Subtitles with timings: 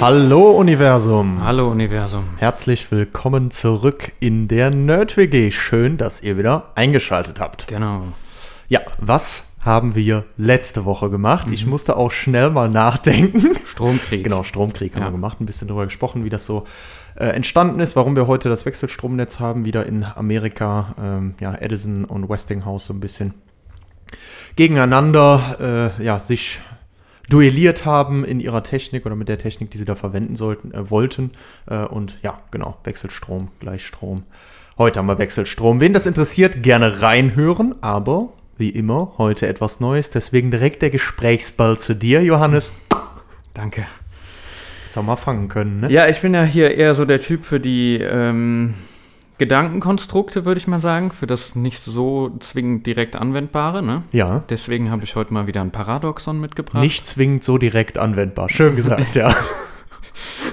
[0.00, 1.44] Hallo Universum.
[1.44, 2.24] Hallo Universum.
[2.38, 5.50] Herzlich willkommen zurück in der Nerd-WG.
[5.50, 7.66] Schön, dass ihr wieder eingeschaltet habt.
[7.68, 8.04] Genau.
[8.68, 11.48] Ja, was haben wir letzte Woche gemacht?
[11.50, 11.70] Ich Mhm.
[11.72, 13.56] musste auch schnell mal nachdenken.
[13.66, 14.24] Stromkrieg.
[14.24, 15.08] Genau, Stromkrieg haben Ja.
[15.08, 16.64] wir gemacht, ein bisschen darüber gesprochen, wie das so
[17.16, 22.04] äh, entstanden ist, warum wir heute das Wechselstromnetz haben, wieder in Amerika, ähm, ja, Edison
[22.06, 23.34] und Westinghouse so ein bisschen
[24.56, 26.60] gegeneinander, äh, ja, sich
[27.30, 30.90] duelliert haben in ihrer Technik oder mit der Technik, die sie da verwenden sollten, äh,
[30.90, 31.30] wollten.
[31.66, 34.24] Äh, und ja, genau, Wechselstrom, Gleichstrom.
[34.76, 35.80] Heute haben wir Wechselstrom.
[35.80, 40.10] Wen das interessiert, gerne reinhören, aber wie immer, heute etwas Neues.
[40.10, 42.72] Deswegen direkt der Gesprächsball zu dir, Johannes.
[43.54, 43.86] Danke.
[44.84, 45.90] Jetzt haben wir fangen können, ne?
[45.90, 48.74] Ja, ich bin ja hier eher so der Typ für die ähm,
[49.40, 51.10] Gedankenkonstrukte, würde ich mal sagen.
[51.12, 53.82] Für das nicht so zwingend direkt anwendbare.
[53.82, 54.02] Ne?
[54.12, 54.44] Ja.
[54.50, 56.82] Deswegen habe ich heute mal wieder ein Paradoxon mitgebracht.
[56.82, 58.50] Nicht zwingend so direkt anwendbar.
[58.50, 59.34] Schön gesagt, ja.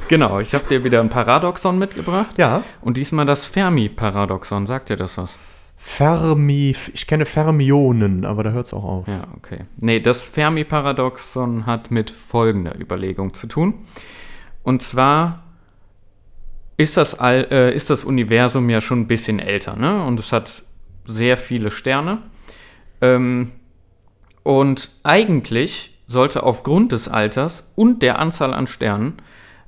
[0.08, 2.38] Genau, ich habe dir wieder ein Paradoxon mitgebracht.
[2.38, 2.64] Ja.
[2.80, 4.66] Und diesmal das Fermi-Paradoxon.
[4.66, 5.38] Sagt dir das was?
[5.76, 9.08] Fermi, ich kenne Fermionen, aber da hört es auch auf.
[9.10, 9.66] Ja, okay.
[9.76, 13.74] Nee, das Fermi-Paradoxon hat mit folgender Überlegung zu tun.
[14.64, 15.44] Und zwar
[16.78, 20.06] ist das, All, äh, ist das Universum ja schon ein bisschen älter, ne?
[20.06, 20.64] Und es hat
[21.06, 22.19] sehr viele Sterne.
[23.02, 23.52] Ähm,
[24.44, 29.22] und eigentlich sollte aufgrund des Alters und der Anzahl an Sternen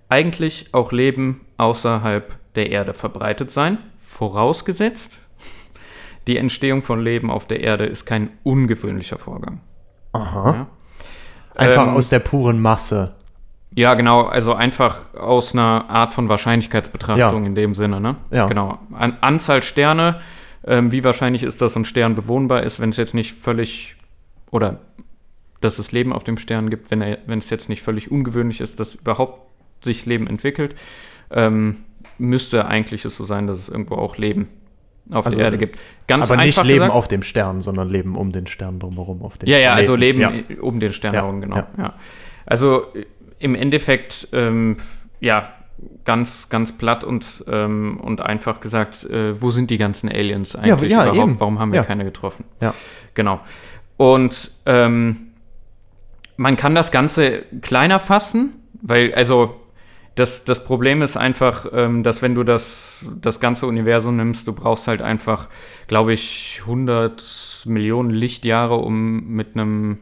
[0.07, 5.19] eigentlich auch Leben außerhalb der Erde verbreitet sein, vorausgesetzt,
[6.27, 9.61] die Entstehung von Leben auf der Erde ist kein ungewöhnlicher Vorgang.
[10.13, 10.53] Aha.
[10.53, 10.67] Ja.
[11.55, 13.15] Einfach Ähm, aus der puren Masse.
[13.75, 17.47] Ja, genau, also einfach aus einer Art von Wahrscheinlichkeitsbetrachtung Ja.
[17.47, 18.15] in dem Sinne, ne?
[18.31, 18.47] Ja.
[18.47, 18.79] Genau.
[18.93, 20.19] An Anzahl Sterne,
[20.65, 23.95] ähm, wie wahrscheinlich ist, dass ein Stern bewohnbar ist, wenn es jetzt nicht völlig,
[24.51, 24.79] oder
[25.61, 28.59] dass es Leben auf dem Stern gibt, wenn, er, wenn es jetzt nicht völlig ungewöhnlich
[28.61, 29.41] ist, dass überhaupt
[29.83, 30.75] sich Leben entwickelt,
[31.31, 31.77] ähm,
[32.17, 34.47] müsste eigentlich es so sein, dass es irgendwo auch Leben
[35.11, 35.79] auf Also, der Erde gibt.
[36.07, 39.21] Ganz Aber nicht Leben gesagt, auf dem Stern, sondern Leben um den Stern drumherum.
[39.21, 40.31] Auf dem Ja, ja, also Leben Ja.
[40.61, 41.57] um den Stern Ja, herum, genau.
[41.57, 41.67] ja.
[41.77, 41.93] Ja.
[42.45, 43.05] Also äh,
[43.39, 44.77] im Endeffekt, ähm,
[45.19, 45.53] ja,
[46.03, 50.91] ganz, ganz platt und, ähm, und einfach gesagt, äh, wo sind die ganzen Aliens eigentlich
[50.91, 51.29] ja, überhaupt?
[51.29, 51.39] eben.
[51.39, 51.85] Warum haben wir Ja.
[51.85, 52.43] keine getroffen?
[52.59, 52.73] Ja.
[53.13, 53.39] Genau.
[53.97, 55.31] Und ähm,
[56.35, 59.55] man kann das Ganze kleiner fassen, weil, also,
[60.15, 64.53] das, das Problem ist einfach, ähm, dass wenn du das, das ganze Universum nimmst, du
[64.53, 65.47] brauchst halt einfach,
[65.87, 69.99] glaube ich, 100 Millionen Lichtjahre, um mit einem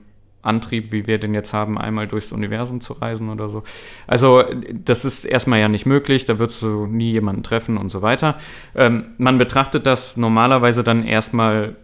[0.47, 3.63] Antrieb, wie wir den jetzt haben, einmal durchs Universum zu reisen oder so.
[4.07, 4.43] Also
[4.73, 8.37] das ist erstmal ja nicht möglich, da wirst du nie jemanden treffen und so weiter.
[8.75, 11.75] Ähm, man betrachtet das normalerweise dann erstmal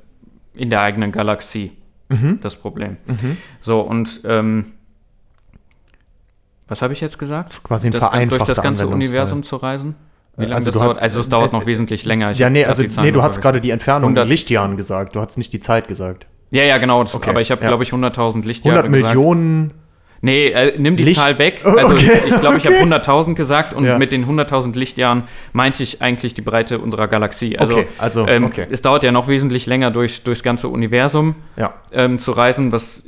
[0.56, 1.72] in der eigenen Galaxie,
[2.41, 2.97] das Problem.
[3.62, 4.74] So, und ähm,
[6.68, 7.62] was habe ich jetzt gesagt?
[7.63, 8.88] Quasi ein das, durch das ganze.
[8.88, 9.95] Universum zu reisen?
[10.38, 10.95] Wie Äh, lange also das dauert?
[10.97, 12.31] hast- Also es dauert äh, noch wesentlich länger.
[12.31, 15.16] Ich Ja, nee, also nee, du hast gerade die Entfernung in 100 Lichtjahren gesagt.
[15.16, 16.25] Du hast nicht die Zeit gesagt.
[16.53, 17.02] Ja, ja, genau.
[17.03, 17.68] Das, Okay, aber ich habe, ja.
[17.68, 19.16] glaube ich, 100.000 Lichtjahre 100 gesagt.
[19.16, 19.74] Millionen.
[20.25, 21.62] Nee, äh, nimm die Licht- Zahl weg.
[21.66, 22.86] Also okay, ich glaube, ich habe okay.
[22.86, 23.97] 100.000 gesagt und Ja.
[23.97, 27.58] mit den 100.000 Lichtjahren meinte ich eigentlich die Breite unserer Galaxie.
[27.59, 31.74] Also, Okay, also, ähm, es dauert ja noch wesentlich länger durch, durchs ganze Universum Ja.
[31.92, 33.03] ähm, zu reisen, was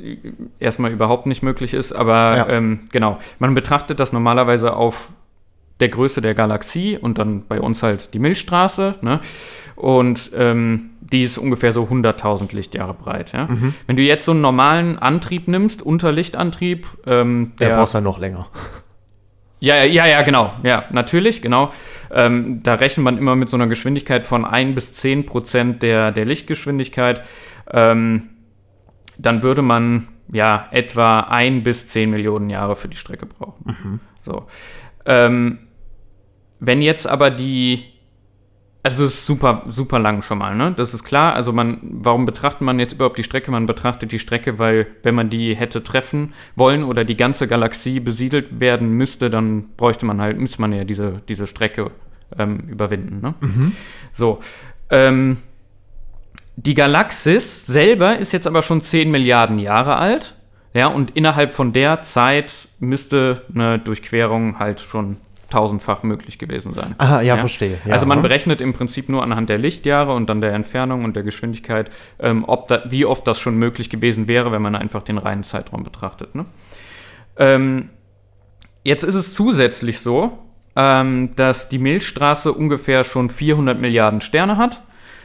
[0.58, 1.92] erstmal überhaupt nicht möglich ist.
[1.92, 2.48] Aber Ja.
[2.50, 5.08] ähm, genau, man betrachtet das normalerweise auf
[5.80, 8.94] der Größe der Galaxie und dann bei uns halt die Milchstraße.
[9.02, 9.20] Ne?
[9.74, 13.32] Und ähm, die ist ungefähr so 100.000 Lichtjahre breit.
[13.32, 13.46] Ja?
[13.46, 13.74] Mhm.
[13.86, 18.18] Wenn du jetzt so einen normalen Antrieb nimmst, Unterlichtantrieb, ähm, Der der, brauchst ja noch
[18.18, 18.48] länger.
[19.60, 20.52] ja, ja, ja, genau.
[20.62, 21.72] Ja, natürlich, genau.
[22.10, 26.10] Ähm, da rechnet man immer mit so einer Geschwindigkeit von 1 bis 10 Prozent der,
[26.10, 27.22] der Lichtgeschwindigkeit.
[27.70, 28.30] Ähm,
[29.18, 34.00] dann würde man ja etwa 1 bis 10 Millionen Jahre für die Strecke brauchen.
[34.24, 34.46] So.
[35.04, 35.58] Ähm,
[36.60, 37.84] wenn jetzt aber die
[38.82, 40.72] Also es ist super, super lang schon mal, ne?
[40.76, 41.34] Das ist klar.
[41.34, 43.50] Also man, warum betrachtet man jetzt überhaupt die Strecke?
[43.50, 47.98] Man betrachtet die Strecke, weil wenn man die hätte treffen wollen oder die ganze Galaxie
[47.98, 51.90] besiedelt werden müsste, dann bräuchte man halt, müsste man ja diese, diese Strecke
[52.38, 53.34] ähm, überwinden, ne?
[54.12, 54.38] So.
[54.90, 55.38] Ähm,
[56.54, 60.36] die Galaxis selber ist jetzt aber schon 10 Milliarden Jahre alt.
[60.74, 65.16] Ja, und innerhalb von der Zeit müsste eine Durchquerung halt schon
[65.56, 66.94] tausendfach möglich gewesen sein.
[66.98, 67.78] Aha, ja, verstehe.
[67.86, 68.22] Ja, also man ne?
[68.22, 72.44] berechnet im Prinzip nur anhand der Lichtjahre und dann der Entfernung und der Geschwindigkeit, ähm,
[72.46, 75.82] ob da, wie oft das schon möglich gewesen wäre, wenn man einfach den reinen Zeitraum
[75.82, 76.34] betrachtet.
[76.34, 76.44] Ne?
[77.38, 77.88] Ähm,
[78.84, 80.38] jetzt ist es zusätzlich so,
[80.76, 84.82] ähm, dass die Milchstraße ungefähr schon 400 Milliarden Sterne hat.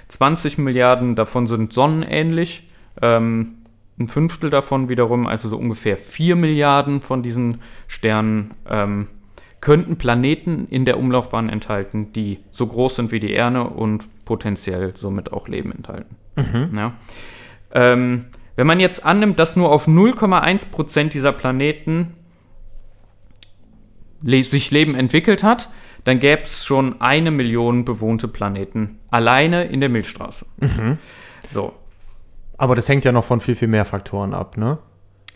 [0.08, 2.70] 20 Milliarden davon sind sonnenähnlich.
[3.02, 3.58] Ähm,
[4.00, 9.08] ein Fünftel davon wiederum, also so ungefähr 4 Milliarden von diesen Sternen, ähm,
[9.62, 14.94] könnten Planeten in der Umlaufbahn enthalten, die so groß sind wie die Erde und potenziell
[14.98, 16.16] somit auch Leben enthalten.
[16.76, 16.94] Ja.
[17.74, 18.26] Ähm,
[18.56, 22.16] wenn man jetzt annimmt, dass nur auf 0,1% dieser Planeten
[24.24, 25.70] le sich Leben entwickelt hat,
[26.04, 30.46] dann gäbe es schon eine Million bewohnte Planeten alleine in der Milchstraße.
[31.50, 31.74] So.
[32.58, 34.80] Aber das hängt ja noch von viel, viel mehr Faktoren ab, ne?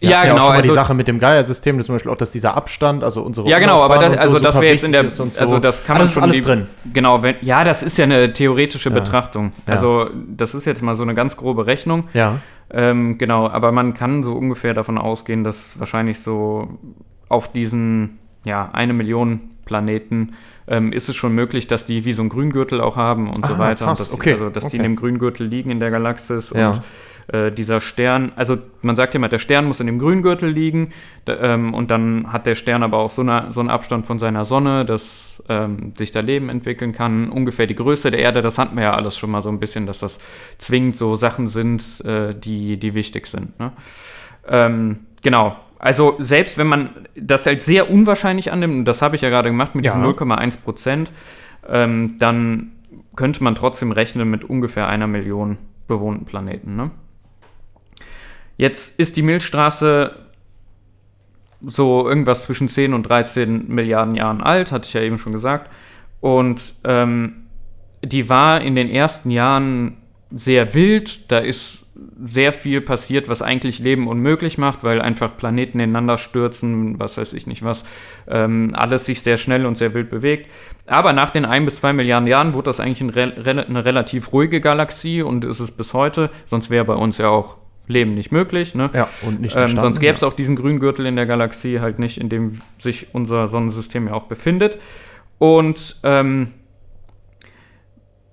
[0.02, 2.32] Ja, hatten genau, schon mal also- die Sache mit dem Gaia-System, zum Beispiel auch, dass
[2.32, 4.92] dieser Abstand, also unsere Ja, genau, aber das, und so also das wäre jetzt in
[4.92, 5.24] der, so.
[5.38, 6.68] also das kann Ah, man das schon ist alles die- drin.
[6.94, 9.54] Genau, wenn, ja, das ist ja eine theoretische Betrachtung.
[9.68, 9.74] Ja.
[9.74, 12.06] Also das ist jetzt mal so eine ganz grobe Rechnung.
[12.14, 12.40] Ja.
[12.72, 16.68] Ähm, genau, aber man kann so ungefähr davon ausgehen, dass wahrscheinlich so
[17.30, 20.34] auf diesen, ja, eine Million Planeten
[20.68, 23.54] ähm, ist es schon möglich, dass die wie so einen Grüngürtel auch haben und so
[23.54, 23.86] Ah, weiter.
[23.86, 24.78] krass, und dass, okay, Also, dass die okay.
[24.78, 26.72] in dem Grüngürtel liegen in der Galaxis Ja.
[26.72, 26.82] und
[27.28, 30.92] äh, dieser Stern, also man sagt immer, der Stern muss in dem Grüngürtel liegen
[31.26, 34.20] da, ähm, und dann hat der Stern aber auch so, eine, so einen Abstand von
[34.20, 37.30] seiner Sonne, dass ähm, sich da Leben entwickeln kann.
[37.30, 39.88] Ungefähr die Größe der Erde, das hatten wir ja alles schon mal so ein bisschen,
[39.88, 40.20] dass das
[40.60, 43.60] zwingend so Sachen sind, äh, die, die wichtig sind.
[43.60, 43.72] Ne?
[44.48, 45.56] Ähm, genau.
[45.86, 49.50] Also selbst wenn man das als sehr unwahrscheinlich annimmt, und das habe ich ja gerade
[49.50, 49.92] gemacht mit Ja.
[49.92, 51.12] diesen 0,1 Prozent,
[51.70, 52.72] ähm, dann
[53.16, 56.76] könnte man trotzdem rechnen mit ungefähr einer Million bewohnten Planeten.
[56.76, 56.90] Ne?
[58.58, 60.16] Jetzt ist die Milchstraße
[61.62, 65.70] so irgendwas zwischen 10 und 13 Milliarden Jahren alt, hatte ich ja eben schon gesagt.
[66.20, 67.44] Und ähm,
[68.04, 69.98] die war in den ersten Jahren
[70.32, 71.32] sehr wild.
[71.32, 71.85] Da ist
[72.26, 77.34] sehr viel passiert, was eigentlich Leben unmöglich macht, weil einfach Planeten ineinander stürzen, was weiß
[77.34, 77.84] ich nicht was,
[78.28, 80.50] ähm, alles sich sehr schnell und sehr wild bewegt.
[80.88, 84.34] Aber nach den ein bis zwei Milliarden Jahren wurde das eigentlich ein re eine relativ
[84.34, 86.30] ruhige Galaxie und ist es bis heute.
[86.46, 87.58] Sonst wäre bei uns ja auch
[87.88, 88.76] Leben nicht möglich.
[88.76, 88.90] Ne?
[88.94, 90.28] Ja, und nicht Ähm, sonst gäbe es ja.
[90.28, 94.24] auch diesen Grüngürtel in der Galaxie halt nicht, in dem sich unser Sonnensystem ja auch
[94.24, 94.78] befindet.
[95.38, 96.52] Und ähm,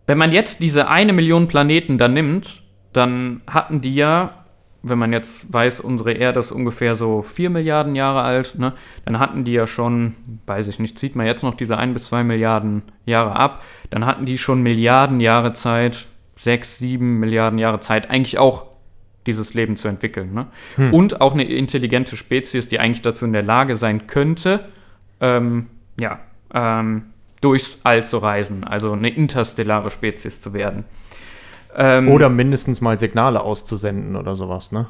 [0.06, 2.61] wenn man jetzt diese eine Million Planeten da nimmt,
[2.92, 4.44] dann hatten die ja,
[4.82, 8.74] wenn man jetzt weiß, unsere Erde ist ungefähr so 4 Milliarden Jahre alt, ne,
[9.04, 10.14] dann hatten die ja schon,
[10.46, 14.06] weiß ich nicht, zieht man jetzt noch diese 1 bis 2 Milliarden Jahre ab, dann
[14.06, 16.06] hatten die schon Milliarden Jahre Zeit,
[16.36, 18.66] 6, 7 Milliarden Jahre Zeit, eigentlich auch
[19.26, 20.34] dieses Leben zu entwickeln.
[20.34, 20.48] Ne?
[20.90, 24.68] Und auch eine intelligente Spezies, die eigentlich dazu in der Lage sein könnte,
[25.20, 26.18] ähm, ja,
[26.52, 27.04] ähm,
[27.40, 30.84] durchs All zu reisen, also eine interstellare Spezies zu werden.
[31.76, 34.88] Ähm, Oder mindestens mal Signale auszusenden oder sowas, ne?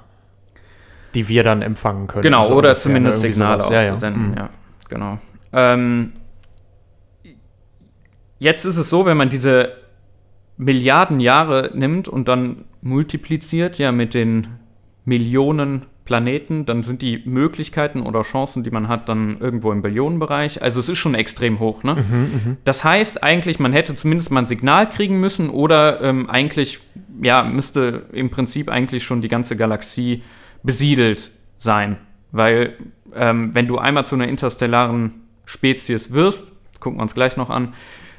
[1.15, 2.23] Die wir dann empfangen können.
[2.23, 3.29] Genau, so oder ungefähr, zumindest ne?
[3.29, 3.73] Signale sowas.
[3.73, 3.89] Ja, ja.
[3.91, 4.31] auszusenden.
[4.31, 4.37] Mhm.
[4.37, 4.51] Ja,
[4.89, 5.19] genau.
[5.53, 6.13] Ähm,
[8.39, 9.75] jetzt ist es so, wenn man diese
[10.57, 14.49] Milliarden Jahre nimmt und dann multipliziert ja mit den
[15.05, 20.61] Millionen Planeten, dann sind die Möglichkeiten oder Chancen, die man hat, dann irgendwo im Billionenbereich.
[20.61, 21.85] Also es ist schon extrem hoch.
[21.85, 21.95] Ne?
[21.95, 26.81] Mhm, Das heißt eigentlich, man hätte zumindest mal ein Signal kriegen müssen oder ähm, eigentlich,
[27.23, 30.23] ja, müsste im Prinzip eigentlich schon die ganze Galaxie
[30.65, 31.99] besiedelt sein.
[32.33, 32.77] Weil
[33.15, 37.51] ähm, wenn du einmal zu einer interstellaren Spezies wirst, das gucken wir uns gleich noch
[37.51, 37.75] an,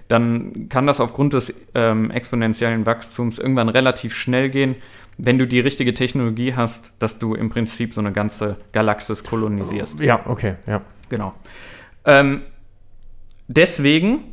[0.07, 4.75] dann kann das aufgrund des ähm, exponentiellen Wachstums irgendwann relativ schnell gehen,
[5.17, 9.99] wenn du die richtige Technologie hast, dass du im Prinzip so eine ganze Galaxis kolonisierst.
[9.99, 10.81] Ja, okay, ja.
[11.09, 11.33] Genau.
[12.05, 12.41] Ähm,
[13.47, 14.23] deswegen,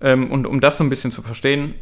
[0.00, 1.74] ähm, und um das so ein bisschen zu verstehen,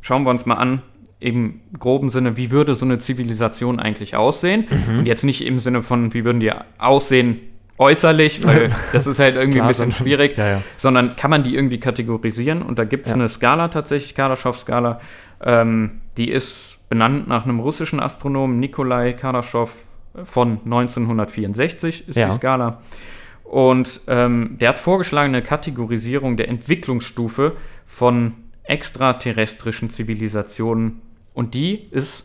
[0.00, 0.82] schauen wir uns mal an,
[1.20, 4.66] im groben Sinne, wie würde so eine Zivilisation eigentlich aussehen?
[4.70, 4.98] Mhm.
[5.00, 7.40] Und jetzt nicht im Sinne von, wie würden die aussehen
[7.76, 10.62] äußerlich, weil das ist halt irgendwie Klar, ein bisschen schwierig, ja, ja.
[10.76, 12.62] sondern kann man die irgendwie kategorisieren?
[12.62, 13.16] Und da gibt es Ja.
[13.16, 15.00] eine Skala tatsächlich, Kardaschow-Skala,
[15.44, 19.74] ähm, die ist benannt nach einem russischen Astronomen, Nikolai Kardaschow
[20.24, 22.28] von 1964 ist Ja.
[22.28, 22.82] die Skala.
[23.44, 27.56] Und ähm, der hat vorgeschlagen eine Kategorisierung der Entwicklungsstufe
[27.86, 28.34] von
[28.64, 31.00] extraterrestrischen Zivilisationen.
[31.34, 32.24] Und die ist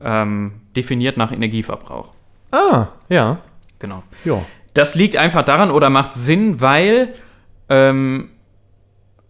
[0.00, 2.12] ähm, definiert nach Energieverbrauch.
[2.50, 3.38] Ah, ja.
[3.78, 4.02] Genau.
[4.24, 4.44] Ja.
[4.74, 7.14] Das liegt einfach daran oder macht Sinn, weil
[7.68, 8.30] ähm,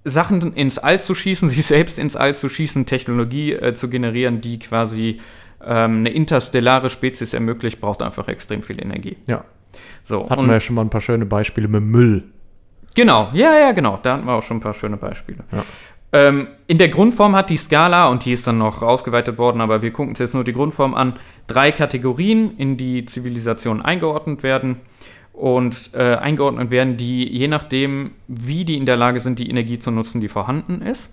[0.04, 4.40] Sachen ins All zu schießen, sich selbst ins All zu schießen, Technologie äh, zu generieren,
[4.40, 5.20] die quasi
[5.64, 9.16] ähm, eine interstellare Spezies ermöglicht, braucht einfach extrem viel Energie.
[9.26, 9.44] Ja.
[10.04, 12.25] So, Hatten wir ja schon mal ein paar schöne Beispiele mit Müll.
[12.94, 13.99] Genau, ja, ja, genau.
[14.02, 15.38] Da hatten wir auch schon ein paar schöne Beispiele.
[15.50, 15.64] Ja.
[16.12, 19.82] Ähm, in der Grundform hat die Skala, und die ist dann noch ausgeweitet worden, aber
[19.82, 21.14] wir gucken uns jetzt nur die Grundform an,
[21.49, 24.76] drei Kategorien, in die Zivilisationen eingeordnet werden.
[25.34, 29.80] Und äh, eingeordnet werden die, je nachdem, wie die in der Lage sind, die Energie
[29.80, 31.10] zu nutzen, die vorhanden ist.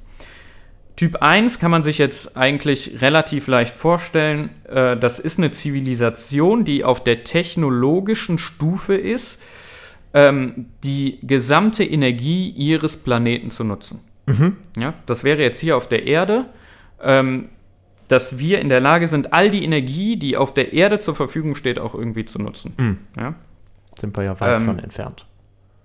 [0.96, 4.52] Typ 1 kann man sich jetzt eigentlich relativ leicht vorstellen.
[4.70, 9.42] Äh, das ist eine Zivilisation, die auf der technologischen Stufe ist,
[10.14, 14.02] ähm, die gesamte Energie ihres Planeten zu nutzen.
[14.78, 16.46] Ja, das wäre jetzt hier auf der Erde,
[17.02, 17.50] ähm,
[18.08, 21.56] dass wir in der Lage sind, all die Energie, die auf der Erde zur Verfügung
[21.56, 22.74] steht, auch irgendwie zu nutzen.
[22.78, 22.98] Mhm.
[23.18, 23.34] Ja?
[24.00, 25.26] Sind wir ja weit Ähm, von entfernt.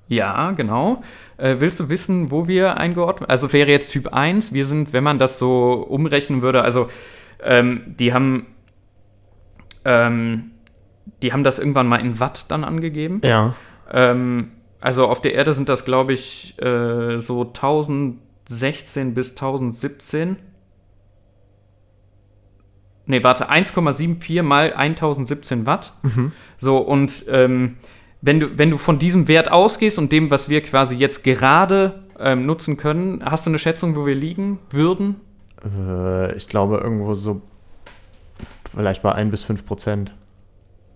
[0.09, 1.03] Ja, genau.
[1.37, 4.53] Äh, willst du wissen, wo wir eingeordnet Also wäre jetzt Typ 1.
[4.53, 6.89] Wir sind, wenn man das so umrechnen würde, also
[7.43, 8.47] ähm, die haben
[9.85, 10.53] ähm,
[11.23, 13.21] die haben das irgendwann mal in Watt dann angegeben.
[13.25, 13.55] Ja.
[13.91, 20.37] Ähm, also auf der Erde sind das, glaube ich, äh, so 1016 bis 1017.
[23.07, 25.95] Nee, warte, 1,74 mal 1017 Watt.
[26.59, 27.77] So, und ähm,
[28.23, 32.03] wenn, du, wenn du von diesem Wert ausgehst und dem, was wir quasi jetzt gerade
[32.19, 35.17] ähm, nutzen können, hast du eine Schätzung, wo wir liegen würden?
[35.65, 37.43] Äh, ich glaube, irgendwo so
[38.71, 40.15] vielleicht bei 1 bis 5 Prozent.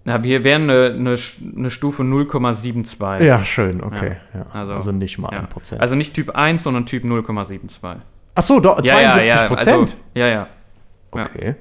[0.07, 1.17] Ja, wir wären eine, eine,
[1.57, 3.23] eine Stufe 0,72.
[3.23, 4.17] Ja, schön, okay.
[4.35, 4.47] Ja.
[4.53, 5.41] also- Also, nicht mal Ja.
[5.41, 5.81] 1 Prozent.
[5.81, 7.97] Also nicht Typ 1, sondern Typ 0,72.
[8.35, 9.81] Ach so, doch, 72 Prozent.
[9.81, 10.49] Also, ja, ja.
[11.15, 11.23] ja.
[11.25, 11.55] okay.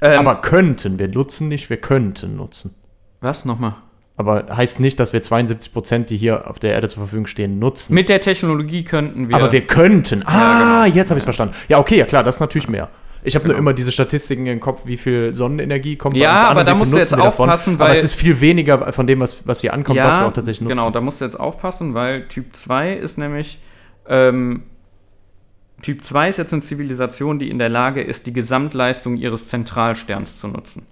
[0.00, 2.74] Ähm, Aber könnten, wir nutzen nicht, wir könnten nutzen.
[3.20, 3.74] Was nochmal?
[4.18, 7.58] Aber heißt nicht, dass wir 72 Prozent, die hier auf der Erde zur Verfügung stehen,
[7.58, 7.92] nutzen.
[7.92, 9.36] Mit der Technologie könnten wir.
[9.36, 10.22] Aber wir könnten.
[10.26, 10.96] Ah, genau.
[10.96, 11.54] jetzt habe ich es verstanden.
[11.68, 12.88] Ja, okay, ja klar, das ist natürlich mehr.
[13.22, 13.64] Ich habe nur Genau.
[13.64, 16.66] immer diese Statistiken im Kopf, wie viel Sonnenenergie kommt Ja, bei uns an aber und
[16.68, 17.50] da musst du jetzt wir davon.
[17.50, 20.26] aufpassen, Aber weil- es ist viel weniger von dem, was, was hier ankommt, was wir
[20.28, 20.76] auch tatsächlich nutzen.
[20.78, 23.58] Genau, da musst du jetzt aufpassen, weil Typ 2 ist nämlich.
[24.08, 24.62] Ähm,
[25.82, 30.40] typ 2 ist jetzt eine Zivilisation, die in der Lage ist, die Gesamtleistung ihres Zentralsterns
[30.40, 30.86] zu nutzen.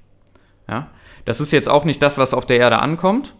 [0.69, 0.88] Ja?
[1.25, 3.35] Das ist jetzt auch nicht das, was auf der Erde ankommt,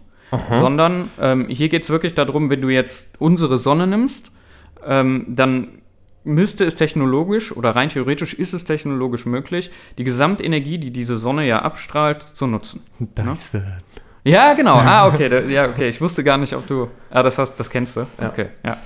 [0.50, 4.33] sondern ähm, hier geht es wirklich darum, wenn du jetzt unsere Sonne nimmst,
[4.85, 5.83] ähm, dann
[6.25, 11.47] müsste es technologisch oder rein theoretisch ist es technologisch möglich, die Gesamtenergie, die diese Sonne
[11.47, 12.83] ja abstrahlt, zu nutzen.
[12.99, 13.64] Dyson.
[14.25, 14.75] Ja, genau.
[14.76, 15.29] Ah, okay.
[15.29, 15.88] Da, ja, okay.
[15.88, 16.88] Ich wusste gar nicht, ob du.
[17.11, 18.07] Ah, das hast, das kennst du.
[18.21, 18.29] Ja.
[18.29, 18.79] Okay, ja.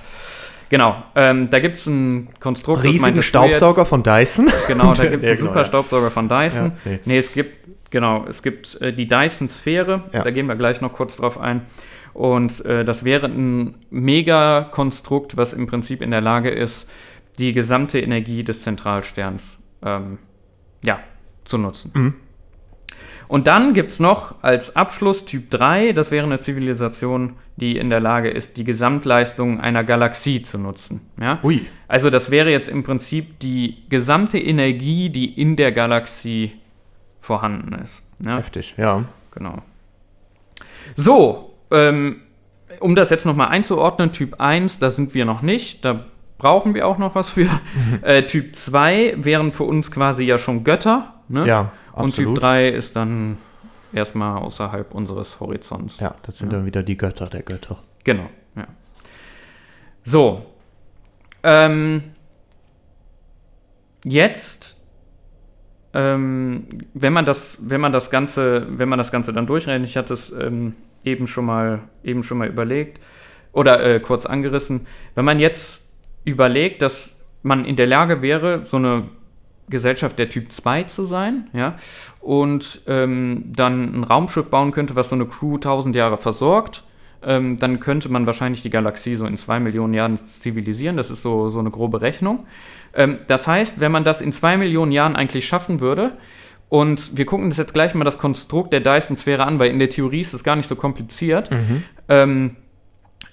[0.69, 1.01] Genau.
[1.15, 2.79] Ähm, da gibt es ein Konstrukt.
[2.79, 4.47] das Riesigen meintest du Staubsauger von Dyson.
[4.47, 4.67] Jetzt.
[4.67, 5.65] Genau, da gibt es einen genau, super.
[5.65, 6.65] Staubsauger von Dyson.
[6.65, 6.99] Ja, nee.
[7.05, 7.17] nee.
[7.17, 7.58] es gibt,
[7.89, 10.03] genau, es gibt äh, die Dyson-Sphäre.
[10.13, 10.23] Ja.
[10.23, 11.61] Da gehen wir gleich noch kurz drauf ein.
[12.13, 16.87] Und äh, das wäre ein Megakonstrukt, was im Prinzip in der Lage ist,
[17.37, 20.17] die gesamte Energie des Zentralsterns ähm,
[20.83, 20.99] ja,
[21.45, 21.91] zu nutzen.
[21.93, 22.13] Mhm.
[23.29, 27.91] Und dann gibt es noch als Abschluss Typ 3, das wäre eine Zivilisation, die in
[27.91, 31.01] der Lage ist, die Gesamtleistung einer Galaxie zu nutzen.
[31.21, 31.39] Ja?
[31.43, 31.67] Ui.
[31.87, 36.53] Also das wäre jetzt im Prinzip die gesamte Energie, die in der Galaxie
[37.21, 38.03] vorhanden ist.
[38.23, 38.37] Ja?
[38.37, 39.05] Heftig, ja.
[39.31, 39.61] Genau.
[40.95, 42.21] So, ähm,
[42.79, 46.05] um das jetzt nochmal einzuordnen, Typ 1, da sind wir noch nicht, da
[46.37, 47.49] brauchen wir auch noch was für.
[48.01, 51.13] äh, typ 2 wären für uns quasi ja schon Götter.
[51.27, 51.45] Ne?
[51.45, 52.41] Ja, Und Typ absolut.
[52.41, 53.37] 3 ist dann
[53.93, 55.99] erstmal außerhalb unseres Horizonts.
[55.99, 57.77] Ja, das sind dann wieder die Götter der Götter.
[58.03, 58.67] Genau, ja.
[60.03, 60.45] So.
[61.43, 62.03] Ähm,
[64.03, 64.75] jetzt,
[65.93, 69.97] ähm, wenn man das, wenn man das Ganze, wenn man das Ganze dann durchrechnet, ich
[69.97, 72.99] hatte es ähm, eben schon mal, eben schon mal überlegt
[73.51, 75.81] oder äh, kurz angerissen, wenn man jetzt
[76.25, 79.05] überlegt, dass man in der Lage wäre, so eine
[79.69, 81.77] Gesellschaft der Typ 2 zu sein, ja,
[82.21, 86.83] und ähm, dann ein Raumschiff bauen könnte, was so eine Crew 1000 Jahre versorgt,
[87.23, 90.97] ähm, dann könnte man wahrscheinlich die Galaxie so in zwei Millionen Jahren zivilisieren.
[90.97, 92.45] Das ist so, so eine grobe Rechnung.
[92.93, 96.17] Ähm, das heißt, wenn man das in zwei Millionen Jahren eigentlich schaffen würde,
[96.69, 99.89] und wir gucken uns jetzt gleich mal das Konstrukt der Dyson-Sphäre an, weil in der
[99.89, 101.49] Theorie ist es gar nicht so kompliziert,
[102.07, 102.57] ähm,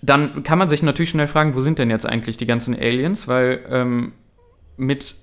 [0.00, 3.28] dann kann man sich natürlich schnell fragen, wo sind denn jetzt eigentlich die ganzen Aliens?
[3.28, 4.12] Weil ähm,
[4.78, 5.16] mit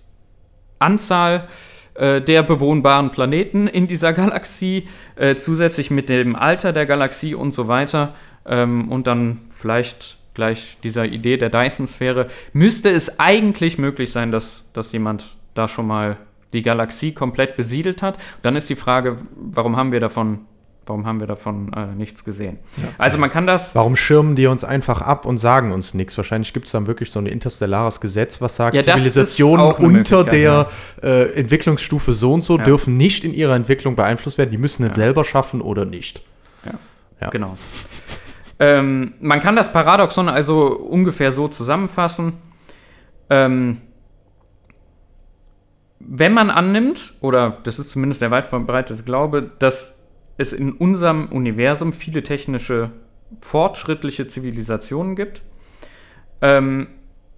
[0.78, 1.48] Anzahl
[1.96, 7.54] äh, der bewohnbaren Planeten in dieser Galaxie, äh, zusätzlich mit dem Alter der Galaxie und
[7.54, 14.12] so weiter ähm, und dann vielleicht gleich dieser Idee der Dyson-Sphäre, müsste es eigentlich möglich
[14.12, 16.18] sein, dass, dass jemand da schon mal
[16.54, 18.18] die Galaxie komplett besiedelt hat.
[18.42, 20.40] Dann ist die Frage, warum haben wir davon,
[20.86, 22.58] warum haben wir davon äh, nichts gesehen?
[22.98, 26.18] Also man kann das Warum schirmen die uns einfach ab und sagen uns nichts?
[26.18, 30.68] Wahrscheinlich gibt es dann wirklich so ein interstellares Gesetz, was sagt, Ja, Zivilisationen unter der
[31.02, 32.64] Möglichkeit, äh, Entwicklungsstufe so und so Ja.
[32.64, 34.52] dürfen nicht in ihrer Entwicklung beeinflusst werden.
[34.52, 34.96] Die müssen es Ja.
[34.96, 36.22] selber schaffen oder nicht.
[36.66, 36.74] Ja.
[37.22, 37.30] Ja.
[37.30, 37.58] Genau.
[38.60, 42.34] Ähm, man kann das Paradoxon also ungefähr so zusammenfassen.
[43.30, 43.82] Ähm,
[46.00, 49.96] wenn man annimmt, oder das ist zumindest der weit verbreitete Glaube, dass
[50.38, 52.92] es in unserem Universum viele technische,
[53.40, 55.42] fortschrittliche Zivilisationen gibt,
[56.42, 56.88] ähm,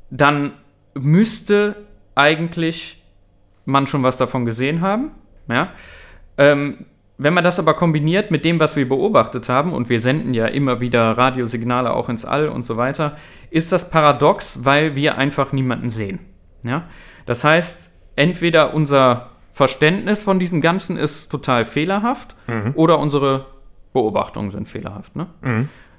[0.09, 0.53] dann
[0.93, 1.75] müsste
[2.15, 3.03] eigentlich
[3.65, 5.11] man schon was davon gesehen haben.
[5.47, 5.73] Ja?
[6.37, 6.85] Ähm,
[7.17, 10.47] wenn man das aber kombiniert mit dem, was wir beobachtet haben, und wir senden ja
[10.47, 13.17] immer wieder Radiosignale auch ins All und so weiter,
[13.49, 16.19] ist das paradox, weil wir einfach niemanden sehen.
[16.63, 16.83] Ja?
[17.25, 22.35] Das heißt, entweder unser Verständnis von diesem Ganzen ist total fehlerhaft
[22.75, 23.45] oder unsere
[23.93, 25.15] Beobachtungen sind fehlerhaft.
[25.15, 25.27] Ne?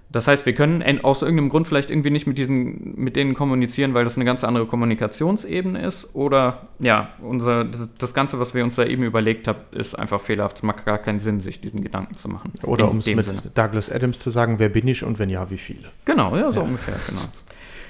[0.09, 3.35] Das heißt, wir können en- aus irgendeinem Grund vielleicht irgendwie nicht mit, diesen, mit denen
[3.35, 6.15] kommunizieren, weil das eine ganz andere Kommunikationsebene ist.
[6.15, 10.21] Oder ja, unser, das, das Ganze, was wir uns da eben überlegt haben, ist einfach
[10.21, 10.59] fehlerhaft.
[10.59, 12.53] Es macht gar keinen Sinn, sich diesen Gedanken zu machen.
[12.63, 13.43] Oder um es mit Sinne.
[13.55, 15.89] Douglas Adams zu sagen, wer bin ich und wenn ja, wie viele?
[16.05, 17.23] Genau, ja, so ungefähr, genau.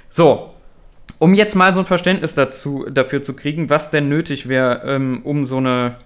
[0.08, 0.54] So,
[1.18, 5.20] um jetzt mal so ein Verständnis dazu, dafür zu kriegen, was denn nötig wäre, ähm,
[5.22, 5.96] um so eine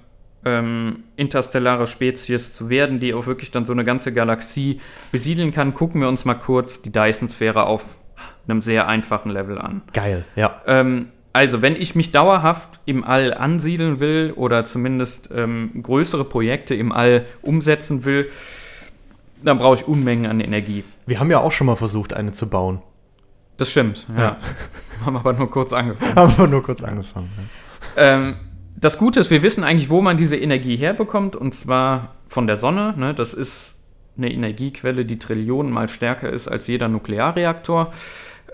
[0.44, 4.80] ähm, interstellare Spezies zu werden, die auch wirklich dann so eine ganze Galaxie
[5.12, 7.85] besiedeln kann, gucken wir uns mal kurz die Dyson-Sphäre auf
[8.49, 9.82] einem sehr einfachen Level an.
[9.92, 10.62] Geil, ja.
[10.66, 16.75] Ähm, also, wenn ich mich dauerhaft im All ansiedeln will oder zumindest ähm, größere Projekte
[16.75, 18.30] im All umsetzen will,
[19.42, 20.85] dann brauche ich Unmengen an Energie.
[21.06, 22.82] Wir haben ja auch schon mal versucht, eine zu bauen.
[23.59, 24.23] Das stimmt, ja.
[24.23, 24.37] Ja.
[25.04, 26.14] Haben aber nur kurz angefangen.
[26.14, 27.30] Haben wir nur kurz angefangen.
[27.97, 28.02] Ja.
[28.02, 28.37] Ähm,
[28.77, 32.57] das Gute ist, wir wissen eigentlich, wo man diese Energie herbekommt, und zwar von der
[32.57, 32.95] Sonne.
[32.97, 33.15] Ne?
[33.15, 33.75] Das ist
[34.17, 37.93] eine Energiequelle, die Trillionenmal stärker ist als jeder Nuklearreaktor.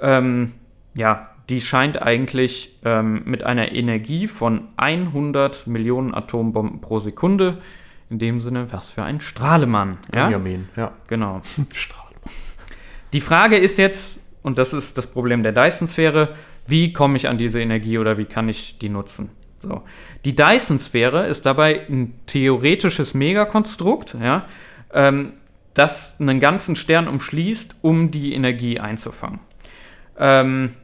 [0.01, 0.53] Ähm,
[0.95, 7.59] ja, die scheint eigentlich ähm, mit einer Energie von 100 Millionen Atombomben pro Sekunde.
[8.09, 9.99] In dem Sinne, was für ein Strahlemann.
[10.15, 10.93] Ja, Benjamin, ja.
[11.09, 11.43] genau.
[11.75, 12.07] Strahl.
[13.13, 16.35] Die Frage ist jetzt, und das ist das Problem der Dyson-Sphäre,
[16.67, 19.31] wie komme ich an diese Energie oder wie kann ich die nutzen?
[19.63, 19.83] So.
[20.25, 24.47] Die Dyson-Sphäre ist dabei ein theoretisches Megakonstrukt, ja,
[24.93, 25.35] ähm,
[25.75, 29.41] das einen ganzen Stern umschließt, um die Energie einzufangen.
[30.19, 30.75] Ähm,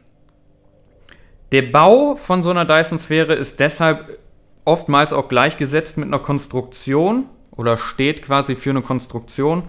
[1.50, 4.18] der Bau von so einer Dyson-Sphäre ist deshalb
[4.64, 9.68] oftmals auch gleichgesetzt mit einer Konstruktion oder steht quasi für eine Konstruktion,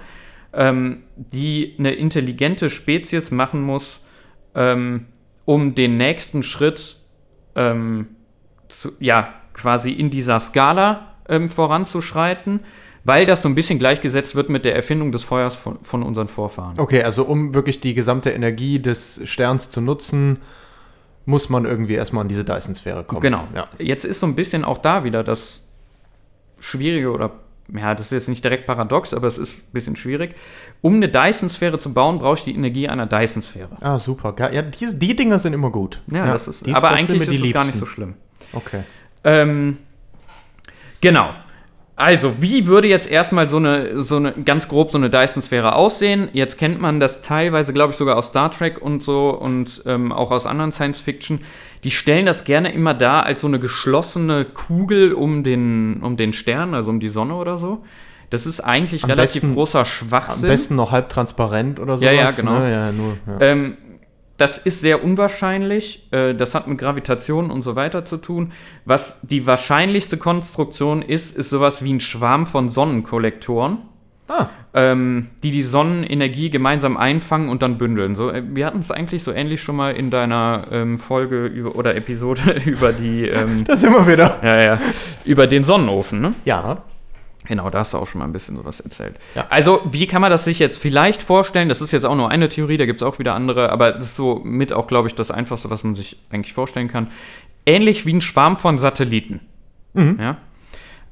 [0.53, 4.01] ähm, die eine intelligente Spezies machen muss,
[4.55, 5.07] ähm,
[5.45, 6.97] um den nächsten Schritt
[7.55, 8.07] ähm,
[8.81, 12.61] zu, ja, quasi in dieser Skala ähm, voranzuschreiten,
[13.03, 16.27] weil das so ein bisschen gleichgesetzt wird mit der Erfindung des Feuers von, von unseren
[16.27, 16.79] Vorfahren.
[16.79, 20.39] Okay, also um wirklich die gesamte Energie des Sterns zu nutzen,
[21.25, 23.21] muss man irgendwie erstmal an diese Dyson-Sphäre kommen.
[23.21, 23.47] Genau.
[23.55, 23.67] Ja.
[23.77, 25.61] Jetzt ist so ein bisschen auch da wieder das
[26.59, 27.31] Schwierige oder
[27.73, 30.35] ja, das ist jetzt nicht direkt paradox, aber es ist ein bisschen schwierig.
[30.81, 33.69] Um eine Dyson-Sphäre zu bauen, brauche ich die Energie einer Dyson-Sphäre.
[33.79, 34.35] Ah, super.
[34.51, 36.01] Ja, die, die Dinger sind immer gut.
[36.11, 38.15] Ja, das ist, die- aber das eigentlich ist es gar nicht so schlimm.
[38.51, 38.81] Okay.
[39.23, 39.77] Ähm,
[41.01, 41.29] genau.
[41.95, 46.27] Also, wie würde jetzt erstmal so eine, so eine, ganz grob so eine Dyson-Sphäre aussehen?
[46.33, 50.11] Jetzt kennt man das teilweise, glaube ich, sogar aus Star Trek und so und ähm,
[50.11, 51.41] auch aus anderen Science-Fiction.
[51.83, 56.33] Die stellen das gerne immer da als so eine geschlossene Kugel um den, um den
[56.33, 57.83] Stern, also um die Sonne oder so.
[58.31, 60.49] Das ist eigentlich Am relativ besten- großer Am Schwachsinn.
[60.49, 62.11] besten noch halb transparent oder sowas.
[62.11, 62.57] Ja, ja, genau.
[62.57, 62.71] Ne?
[62.71, 63.45] Ja, nur, ja.
[63.45, 63.77] Ähm,
[64.37, 66.07] das ist sehr unwahrscheinlich.
[66.11, 68.51] Äh, das hat mit Gravitation und so weiter zu tun.
[68.85, 73.77] Was die wahrscheinlichste Konstruktion ist, ist sowas wie ein Schwarm von Sonnenkollektoren,
[74.27, 78.15] ah, ähm, die die Sonnenenergie gemeinsam einfangen und dann bündeln.
[78.15, 81.75] So, äh, wir hatten es eigentlich so ähnlich schon mal in deiner ähm, Folge über,
[81.75, 84.39] oder Episode über die, ähm, da sind wir wieder.
[84.41, 84.79] ja, ja,
[85.25, 86.33] über den Sonnenofen, ne?
[86.43, 86.83] Ja.
[87.45, 89.15] Genau, da hast du auch schon mal ein bisschen sowas erzählt.
[89.35, 89.47] Ja.
[89.49, 91.69] Also, wie kann man das sich jetzt vielleicht vorstellen?
[91.69, 94.05] Das ist jetzt auch nur eine Theorie, da gibt es auch wieder andere, aber das
[94.05, 97.11] ist so mit auch, glaube ich, das Einfachste, was man sich eigentlich vorstellen kann.
[97.65, 99.41] Ähnlich wie ein Schwarm von Satelliten.
[100.19, 100.37] Ja?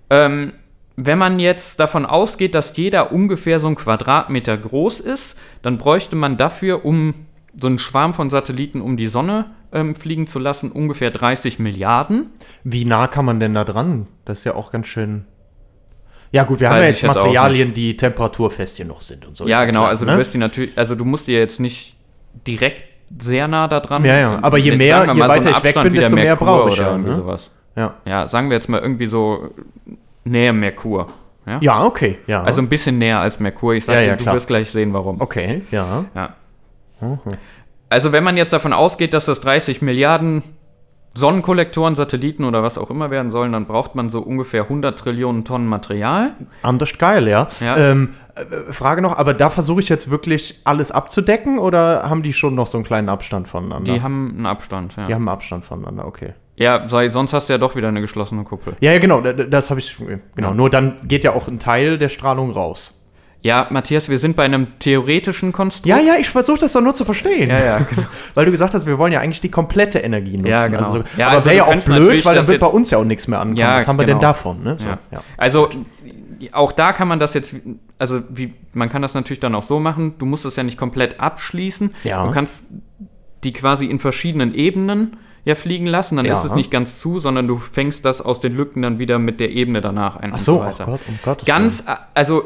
[0.10, 0.54] Ähm,
[0.98, 6.16] wenn man jetzt davon ausgeht, dass jeder ungefähr so ein Quadratmeter groß ist, dann bräuchte
[6.16, 7.14] man dafür, um
[7.60, 12.30] so einen Schwarm von Satelliten um die Sonne ähm, fliegen zu lassen, ungefähr 30 Milliarden.
[12.64, 14.08] Wie nah kann man denn da dran?
[14.26, 15.26] Das ist ja auch ganz schön.
[16.32, 19.48] Ja, gut, wir haben ja jetzt jetzt Materialien, die temperaturfest genug sind und so.
[19.48, 19.82] Ja, genau.
[19.82, 20.14] klar, also ne?
[20.14, 21.96] du wirst die natürlich, also du musst dir jetzt nicht
[22.48, 22.84] direkt
[23.20, 24.06] sehr nah da dran.
[24.06, 26.10] Ja, ja, aber je mehr- je mal weiter einen ich weg Abstand bin, wie der
[26.10, 27.16] desto mehr brauche ich ja, ne?
[27.16, 27.52] sowas.
[27.76, 27.96] Ja.
[28.06, 29.50] Ja, sagen wir jetzt mal irgendwie so
[30.24, 31.08] näher Merkur.
[31.46, 31.58] Ja?
[31.62, 32.20] ja, okay.
[32.28, 32.44] Ja.
[32.44, 33.74] Also ein bisschen näher als Merkur.
[33.74, 35.20] Ich sage Ja, ja, dir, du wirst gleich sehen, warum.
[35.20, 36.06] okay, ja.
[36.16, 36.36] Ja.
[37.90, 40.44] Also wenn man jetzt davon ausgeht, dass das 30 Milliarden
[41.14, 45.44] Sonnenkollektoren, Satelliten oder was auch immer werden sollen, dann braucht man so ungefähr 100 Trillionen
[45.46, 46.36] Tonnen Material.
[46.62, 47.48] Anders geil, ja.
[47.60, 47.76] Ja.
[47.78, 52.32] Ähm, äh, Frage noch, aber da versuche ich jetzt wirklich alles abzudecken oder haben die
[52.32, 53.92] schon noch so einen kleinen Abstand voneinander?
[53.94, 55.06] Die haben einen Abstand, ja.
[55.08, 56.34] Die haben einen Abstand voneinander, okay.
[56.56, 58.76] Ja, sei, sonst hast du ja doch wieder eine geschlossene Kuppel.
[58.80, 59.98] Ja, ja, genau, da- da- das habe ich,
[60.36, 60.50] genau.
[60.50, 60.54] Ja.
[60.54, 62.94] Nur dann geht ja auch ein Teil der Strahlung raus.
[63.44, 65.88] Ja, Matthias, wir sind bei einem theoretischen Konstrukt.
[65.88, 67.50] Ja, ja, ich versuche das doch nur zu verstehen.
[67.50, 68.04] Ja, ja, genau.
[68.36, 70.52] Weil du gesagt hast, wir wollen ja eigentlich die komplette Energie nutzen.
[70.52, 70.80] Ja, genau.
[70.80, 72.92] Also, so, Ja, aber also wäre ja auch blöd, weil dann das wird bei uns
[72.92, 73.58] ja auch nichts mehr ankommen.
[73.58, 74.28] Ja, Was haben wir denn genau.
[74.30, 74.64] davon?
[74.64, 74.78] Ne?
[74.80, 75.00] So, Ja.
[75.12, 75.24] ja.
[75.38, 75.70] Also
[76.52, 77.56] auch da kann man das jetzt,
[77.98, 80.78] also wie, man kann das natürlich dann auch so machen, du musst es ja nicht
[80.78, 81.94] komplett abschließen.
[82.04, 82.26] Ja.
[82.26, 82.66] Du kannst
[83.44, 86.34] die quasi in verschiedenen Ebenen ja fliegen lassen, dann Ja.
[86.34, 89.40] ist es nicht ganz zu, sondern du fängst das aus den Lücken dann wieder mit
[89.40, 90.86] der Ebene danach ein Ach und so, so oh weiter.
[90.86, 92.44] Gott, um Gottes ganz, also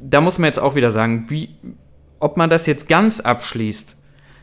[0.00, 1.50] da muss man jetzt auch wieder sagen, wie,
[2.20, 3.96] ob man das jetzt ganz abschließt,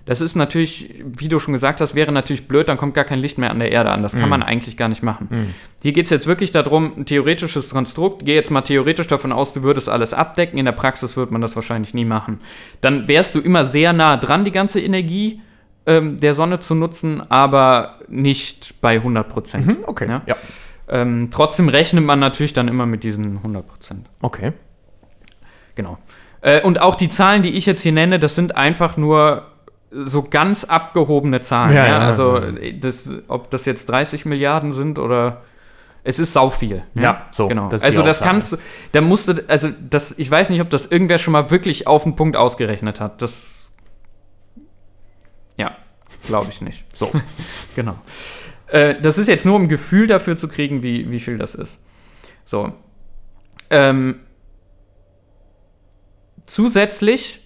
[0.05, 3.19] das ist natürlich, wie du schon gesagt hast, wäre natürlich blöd, dann kommt gar kein
[3.19, 4.01] Licht mehr an der Erde an.
[4.01, 4.29] Das kann Mhm.
[4.29, 5.53] man eigentlich gar nicht machen.
[5.83, 8.25] Hier geht es jetzt wirklich darum, ein theoretisches Konstrukt.
[8.25, 10.57] Geh jetzt mal theoretisch davon aus, du würdest alles abdecken.
[10.57, 12.39] In der Praxis wird man das wahrscheinlich nie machen.
[12.81, 15.41] Dann wärst du immer sehr nah dran, die ganze Energie
[15.85, 19.67] ähm, der Sonne zu nutzen, aber nicht bei 100 Prozent.
[19.67, 20.21] Mhm, okay, Ja?
[20.25, 20.35] ja.
[20.87, 24.09] Ähm, trotzdem rechnet man natürlich dann immer mit diesen 100 Prozent.
[24.21, 24.53] Okay.
[25.79, 25.97] Genau.
[26.41, 29.43] Äh, und auch die Zahlen, die ich jetzt hier nenne, das sind einfach nur
[29.91, 31.73] so ganz abgehobene Zahlen.
[31.73, 32.47] Ja, Ja, ja, also, ja.
[32.57, 35.41] äh, Das, ob das jetzt 30 Milliarden sind oder.
[36.03, 36.83] Es ist sau viel.
[36.95, 37.69] Ja, so, Genau.
[37.69, 38.57] das also, das kannst du.
[38.91, 39.41] Da musst du.
[39.47, 42.99] Also, das, ich weiß nicht, ob das irgendwer schon mal wirklich auf den Punkt ausgerechnet
[42.99, 43.21] hat.
[43.21, 43.71] Das.
[45.55, 45.77] Ja,
[46.27, 46.83] glaube ich nicht.
[46.93, 47.09] So.
[47.77, 47.95] Genau.
[48.67, 51.55] Äh, das ist jetzt nur, um ein Gefühl dafür zu kriegen, wie, wie viel das
[51.55, 51.79] ist.
[52.43, 52.73] So.
[53.69, 54.19] Ähm,
[56.49, 57.41] zusätzlich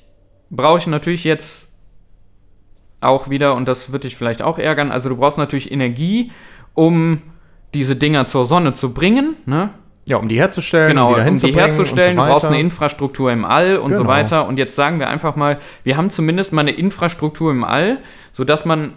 [0.49, 1.69] brauche ich natürlich jetzt
[3.01, 6.31] auch wieder, und das wird dich vielleicht auch ärgern, also du brauchst natürlich Energie,
[6.73, 7.21] um
[7.73, 9.35] diese Dinger zur Sonne zu bringen.
[9.45, 9.71] Ne?
[10.05, 13.45] Ja, um die herzustellen, Genau, wieder um die herzustellen, so du brauchst eine Infrastruktur im
[13.45, 14.09] All und so Genau.
[14.09, 14.47] weiter.
[14.47, 17.99] Und jetzt sagen wir einfach mal, wir haben zumindest mal eine Infrastruktur im All,
[18.31, 18.93] sodass man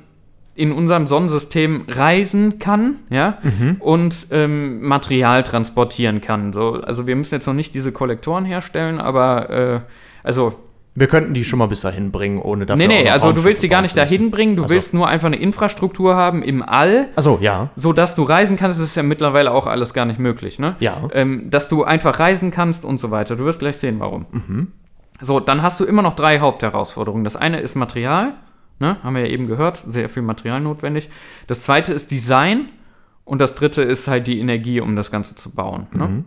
[0.56, 3.76] in unserem Sonnensystem reisen kann, ja, Mhm.
[3.80, 6.52] und ähm, Material transportieren kann.
[6.52, 9.80] So, also wir müssen jetzt noch nicht diese Kollektoren herstellen, aber äh,
[10.22, 10.54] also
[10.98, 13.62] Wir könnten die schon mal bis dahin bringen, ohne dafür nee, nee, also du willst
[13.62, 14.74] die gar nicht dahin bringen, du Ach so.
[14.74, 17.68] willst nur einfach eine Infrastruktur haben im All, Also ja.
[17.76, 20.74] so dass du reisen kannst, das ist ja mittlerweile auch alles gar nicht möglich, ne?
[20.80, 20.96] Ja.
[21.12, 23.36] Ähm, dass du einfach reisen kannst und so weiter.
[23.36, 24.24] Du wirst gleich sehen, warum.
[24.30, 24.68] Mhm.
[25.20, 27.24] So, dann hast du immer noch drei Hauptherausforderungen.
[27.24, 28.32] Das eine ist Material,
[28.78, 29.02] ne?
[29.02, 31.08] haben wir ja eben gehört, sehr viel Material notwendig.
[31.46, 32.68] Das zweite ist Design
[33.24, 35.86] und das dritte ist halt die Energie, um das Ganze zu bauen.
[35.90, 35.98] Mhm.
[35.98, 36.24] Ne?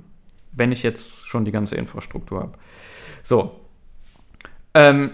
[0.51, 2.53] Wenn ich jetzt schon die ganze Infrastruktur habe.
[3.23, 3.59] So.
[4.73, 5.12] Ähm,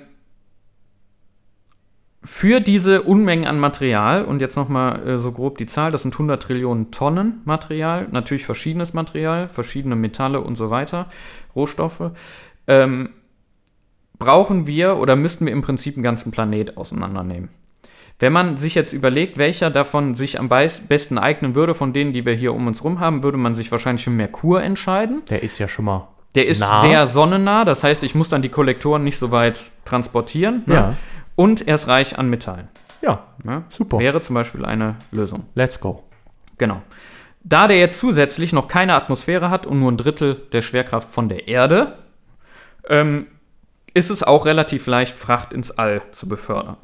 [2.25, 6.15] für diese Unmengen an Material, und jetzt nochmal äh, so grob die Zahl, das sind
[6.15, 11.07] 100 Trillionen Tonnen Material, natürlich verschiedenes Material, verschiedene Metalle und so weiter,
[11.55, 12.11] Rohstoffe,
[12.65, 13.09] ähm,
[14.17, 17.49] brauchen wir oder müssten wir im Prinzip einen ganzen Planet auseinandernehmen.
[18.17, 22.25] Wenn man sich jetzt überlegt, welcher davon sich am besten eignen würde, von denen, die
[22.25, 25.23] wir hier um uns rum haben, würde man sich wahrscheinlich für Merkur entscheiden.
[25.29, 26.07] Der ist ja schon mal.
[26.33, 26.81] Der ist nah.
[26.81, 30.63] sehr sonnennah, das heißt, ich muss dann die Kollektoren nicht so weit transportieren.
[30.65, 30.73] Ne?
[30.73, 30.95] Ja.
[31.35, 32.69] Und er ist reich an Metallen.
[33.01, 33.63] Ja, Ne?
[33.69, 33.99] Super.
[33.99, 35.45] Wäre zum Beispiel eine Lösung.
[35.53, 36.03] let's go.
[36.57, 36.81] Genau.
[37.43, 41.29] Da der jetzt zusätzlich noch keine Atmosphäre hat und nur ein Drittel der Schwerkraft von
[41.29, 41.99] der Erde,
[42.89, 43.27] ähm,
[43.95, 46.77] ist es auch relativ leicht, Fracht ins All zu befördern.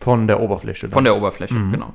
[0.00, 0.86] Von der Oberfläche.
[0.86, 0.92] dann.
[0.92, 1.94] Von der Oberfläche, genau.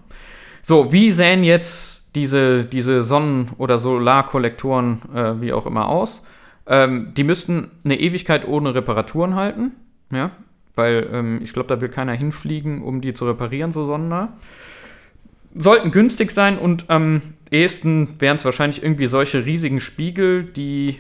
[0.62, 6.22] So, wie sähen jetzt diese, diese Sonnen- oder Solarkollektoren, äh, wie auch immer, aus?
[6.68, 9.72] Ähm, die müssten eine Ewigkeit ohne Reparaturen halten,
[10.12, 10.32] ja,
[10.76, 14.38] weil ähm, ich glaube, da will keiner hinfliegen, um die zu reparieren, so sonnennah.
[15.56, 21.00] Sollten günstig sein und am ehesten wären es wahrscheinlich irgendwie solche riesigen Spiegel, die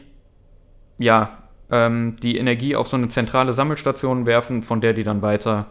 [0.97, 1.42] ja
[1.73, 5.65] ähm, die Energie auf so eine zentrale Sammelstation werfen, von der die dann weiter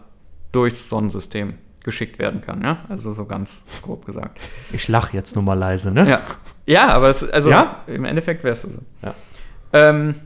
[0.50, 2.78] durchs Sonnensystem geschickt werden kann, ja?
[2.88, 4.38] Also so ganz grob gesagt.
[4.72, 6.08] Ich lache jetzt nur mal leise, ne?
[6.08, 6.20] Ja,
[6.66, 7.82] ja aber es, also Ja?
[7.86, 8.68] im Endeffekt wäre es so.
[9.02, 9.14] Ja.
[9.72, 10.16] Ähm,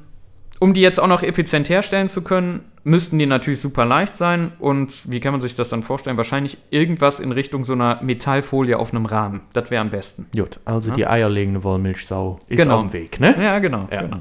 [0.58, 4.52] um die jetzt auch noch effizient herstellen zu können, müssten die natürlich super leicht sein.
[4.58, 6.16] Und wie kann man sich das dann vorstellen?
[6.16, 9.42] Wahrscheinlich irgendwas in Richtung so einer Metallfolie auf einem Rahmen.
[9.52, 10.26] Das wäre am besten.
[10.34, 10.94] Gut, also Ja.
[10.94, 12.76] die eierlegende Wollmilchsau ist Genau.
[12.80, 13.34] auf dem Weg, ne?
[13.42, 13.86] Ja, genau.
[13.90, 14.02] Ja.
[14.02, 14.20] genau.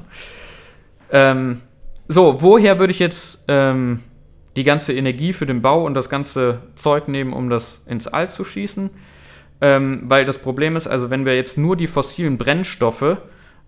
[1.10, 1.60] Ähm,
[2.08, 4.00] so, woher würde ich jetzt ähm,
[4.56, 8.30] die ganze Energie für den Bau und das ganze Zeug nehmen, um das ins All
[8.30, 8.90] zu schießen?
[9.60, 13.16] Ähm, weil das Problem ist, also wenn wir jetzt nur die fossilen Brennstoffe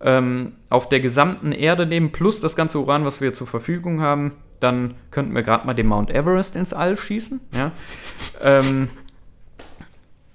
[0.01, 4.33] ähm, auf der gesamten Erde nehmen, plus das ganze Uran, was wir zur Verfügung haben,
[4.61, 7.41] dann könnten wir gerade mal den Mount Everest ins All schießen.
[7.53, 7.73] Ja?
[8.43, 8.91] ähm,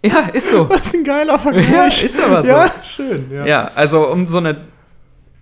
[0.06, 0.70] Ja, ist so.
[0.70, 1.72] Was ein geiler Vergleich.
[1.72, 2.50] Ja, ist aber so.
[2.50, 3.32] Ja, schön.
[3.32, 3.46] Ja.
[3.46, 4.62] Ja, also um so eine,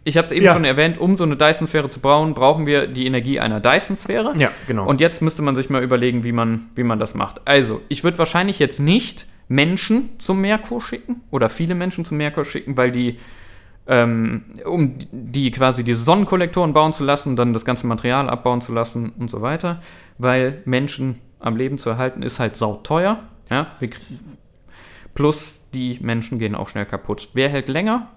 [0.03, 0.53] ich habe es eben Ja.
[0.53, 4.33] schon erwähnt, um so eine Dyson-Sphäre zu bauen, brauchen wir die Energie einer Dyson-Sphäre.
[4.37, 4.87] Ja, genau.
[4.87, 7.41] Und jetzt müsste man sich mal überlegen, wie man, wie man das macht.
[7.45, 12.45] Also, ich würde wahrscheinlich jetzt nicht Menschen zum Merkur schicken oder viele Menschen zum Merkur
[12.45, 13.19] schicken, weil die,
[13.87, 18.71] ähm, um die quasi diese Sonnenkollektoren bauen zu lassen, dann das ganze Material abbauen zu
[18.73, 19.81] lassen und so weiter,
[20.17, 23.19] weil Menschen am Leben zu erhalten ist halt sauteuer.
[23.49, 23.67] Ja,
[25.13, 27.29] plus die Menschen gehen auch schnell kaputt.
[27.33, 28.07] Wer hält länger?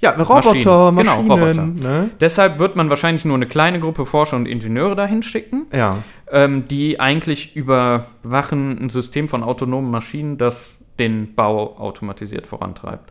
[0.00, 0.96] Ja, Roboter, Maschinen.
[0.96, 1.30] Genau, Maschinen.
[1.30, 1.66] Roboter.
[1.66, 2.10] Ne?
[2.20, 5.98] Deshalb wird man wahrscheinlich nur eine kleine Gruppe Forscher und Ingenieure dahin schicken Ja.
[6.30, 13.10] ähm, die eigentlich überwachen ein System von autonomen Maschinen, das den Bau automatisiert vorantreibt.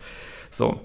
[0.51, 0.79] So.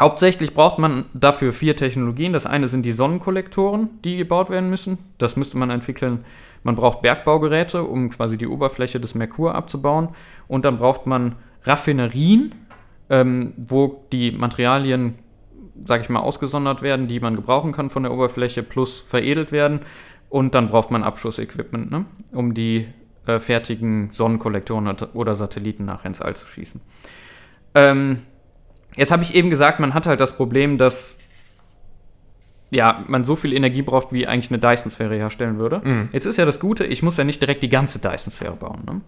[0.00, 2.32] Hauptsächlich braucht man dafür vier Technologien.
[2.32, 4.96] Das eine sind die Sonnenkollektoren, die gebaut werden müssen.
[5.18, 6.24] Das müsste man entwickeln.
[6.62, 10.08] Man braucht Bergbaugeräte, um quasi die Oberfläche des Merkur abzubauen.
[10.48, 12.54] Und dann braucht man Raffinerien,
[13.12, 15.18] ähm, wo die Materialien,
[15.84, 19.80] sage ich mal, ausgesondert werden, die man gebrauchen kann von der Oberfläche, plus veredelt werden.
[20.30, 22.06] Und dann braucht man Abschussequipment, ne?
[22.32, 22.86] um die
[23.26, 26.80] äh, fertigen Sonnenkollektoren oder Satelliten nachher ins All zu schießen.
[27.74, 28.22] Ähm,
[28.96, 31.18] jetzt habe ich eben gesagt, man hat halt das Problem, dass
[32.70, 35.82] ja, man so viel Energie braucht, wie eigentlich eine Dyson-Sphäre herstellen würde.
[35.84, 36.08] Mhm.
[36.12, 38.84] Jetzt ist ja das Gute, ich muss ja nicht direkt die ganze Dyson-Sphäre bauen.
[38.86, 39.00] Ne?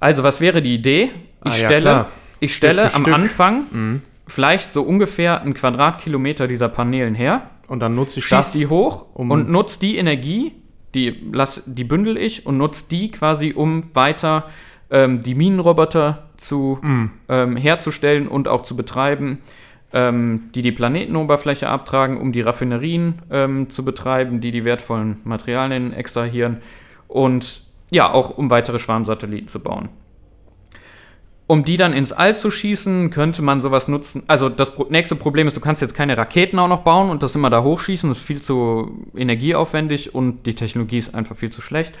[0.00, 1.10] Also, was wäre die Idee?
[1.44, 2.08] Ich Ah, ja, stelle, klar.
[2.42, 3.14] Ich stelle am Stück.
[3.14, 4.02] Anfang Mhm.
[4.26, 8.52] vielleicht so ungefähr einen Quadratkilometer dieser Paneelen her, Und dann nutze ich das.
[8.52, 10.52] die hoch um- und nutze die Energie,
[10.94, 14.44] die, lass, die bündel ich und nutze die quasi, um weiter
[14.90, 17.10] ähm, die Minenroboter zu, Mhm.
[17.30, 19.38] ähm, herzustellen und auch zu betreiben,
[19.94, 25.94] ähm, die die Planetenoberfläche abtragen, um die Raffinerien ähm, zu betreiben, die die wertvollen Materialien
[25.94, 26.58] extrahieren
[27.08, 29.88] und ja, auch um weitere Schwarmsatelliten zu bauen.
[31.48, 34.22] Um die dann ins All zu schießen, könnte man sowas nutzen.
[34.26, 37.34] Also das nächste Problem ist, du kannst jetzt keine Raketen auch noch bauen und das
[37.34, 38.08] immer da hochschießen.
[38.08, 41.92] Das ist viel zu energieaufwendig und die Technologie ist einfach viel zu schlecht.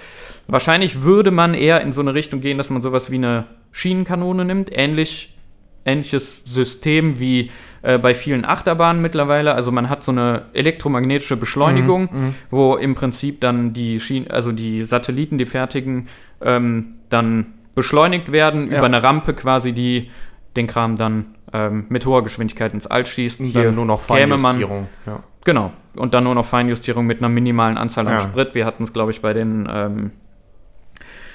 [0.46, 4.44] Wahrscheinlich würde man eher in so eine Richtung gehen, dass man sowas wie eine Schienenkanone
[4.44, 4.70] nimmt.
[4.72, 5.36] Ähnlich,
[5.84, 7.50] ähnliches System wie
[7.82, 9.54] äh, bei vielen Achterbahnen mittlerweile.
[9.54, 12.08] Also man hat so eine elektromagnetische Beschleunigung,
[12.50, 16.08] wo im Prinzip dann die Schienen, also die Satelliten, die fertigen,
[16.40, 18.78] ähm, dann beschleunigt werden Ja.
[18.78, 20.10] über eine Rampe quasi, die
[20.56, 23.40] den Kram dann ähm, mit hoher Geschwindigkeit ins All schießt.
[23.40, 24.88] Und Hier dann nur noch käme man, Feinjustierung.
[25.06, 25.22] Ja.
[25.44, 28.20] genau, und dann nur noch Feinjustierung mit einer minimalen Anzahl an Ja.
[28.20, 28.54] Sprit.
[28.54, 30.10] Wir hatten es, glaube ich, bei den ähm,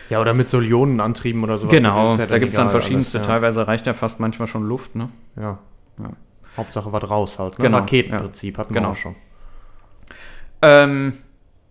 [0.10, 1.72] ja, oder mit so Ionenantrieben oder sowas.
[1.72, 3.18] Genau, ja da gibt es dann verschiedenste.
[3.18, 3.28] alles.
[3.28, 5.10] Teilweise reicht ja fast manchmal schon Luft, ne?
[5.36, 5.60] Ja.
[6.00, 6.10] Ja.
[6.56, 7.60] Hauptsache was raus halt.
[7.60, 7.66] Ne?
[7.66, 8.90] Genau, Raketenprinzip hatten Genau.
[8.90, 9.16] wir auch schon.
[10.62, 11.14] Ähm,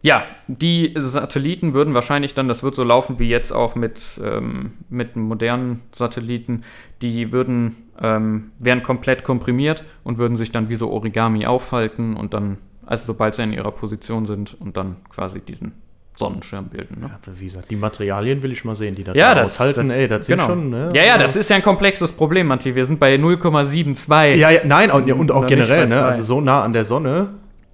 [0.03, 4.73] ja, die Satelliten würden wahrscheinlich dann, das wird so laufen wie jetzt auch mit, ähm,
[4.89, 6.63] mit modernen Satelliten,
[7.03, 12.35] die würden, ähm, wären komplett komprimiert und würden sich dann wie so Origami aufhalten und
[12.35, 15.73] dann, also sobald sie in ihrer Position sind und dann quasi diesen
[16.15, 17.01] Sonnenschirm bilden.
[17.01, 17.11] Ne?
[17.11, 19.89] Ja, wie gesagt, die Materialien will ich mal sehen, die das Ja, da das, aushalten.
[19.89, 20.47] das, Ey, das genau.
[20.47, 20.71] schon.
[20.71, 20.91] Ne?
[20.95, 22.75] Ja, ja, Also- das ist ja ein komplexes Problem, Matti.
[22.75, 24.37] Wir sind bei 0,72.
[24.39, 26.03] Ja, ja, nein, und, und auch generell, ne?
[26.05, 27.31] Also so nah an der Sonne.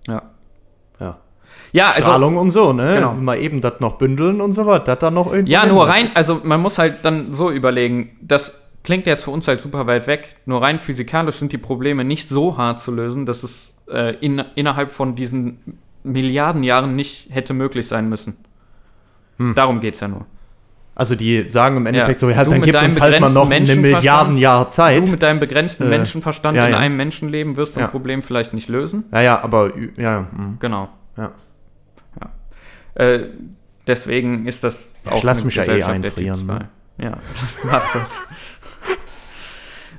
[0.09, 0.23] Ja,
[0.99, 1.19] Ja.
[1.73, 2.95] Ja also Strahlung und so, ne?
[2.97, 3.15] Genau.
[3.15, 5.51] Mal eben das noch bündeln und so was, das dann noch irgendwo.
[5.53, 9.47] Ja, nur rein, also man muss halt dann so überlegen, das klingt jetzt für uns
[9.49, 13.27] halt super weit weg, nur rein physikalisch sind die Probleme nicht so hart zu lösen,
[13.27, 18.37] dass es äh, in, innerhalb von diesen Milliarden Jahren nicht hätte möglich sein müssen.
[19.39, 19.55] Hm.
[19.55, 20.27] Darum geht es ja nur.
[20.95, 22.29] Also die sagen im Endeffekt Ja.
[22.29, 24.99] so, ja, Du dann gibt uns halt mal noch eine Milliarden Jahre Zeit.
[24.99, 26.79] Du mit deinem begrenzten Äh, Menschenverstand ja, in ja.
[26.79, 27.89] einem Menschenleben wirst so ein.
[27.89, 29.05] Problem vielleicht nicht lösen.
[29.13, 30.89] ja, ja, aber ja, mm, Genau.
[31.17, 31.31] ja.
[32.95, 33.21] Äh,
[33.87, 36.69] deswegen ist das ich lass mich ja eh einfrieren, ne?
[36.99, 37.05] 2.
[37.05, 37.19] Ja,
[37.65, 38.21] mach das.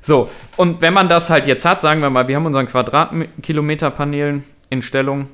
[0.02, 4.44] So, und wenn man das halt jetzt hat, sagen wir mal, wir haben unseren Quadratkilometer-Paneelen
[4.68, 5.28] in Stellung,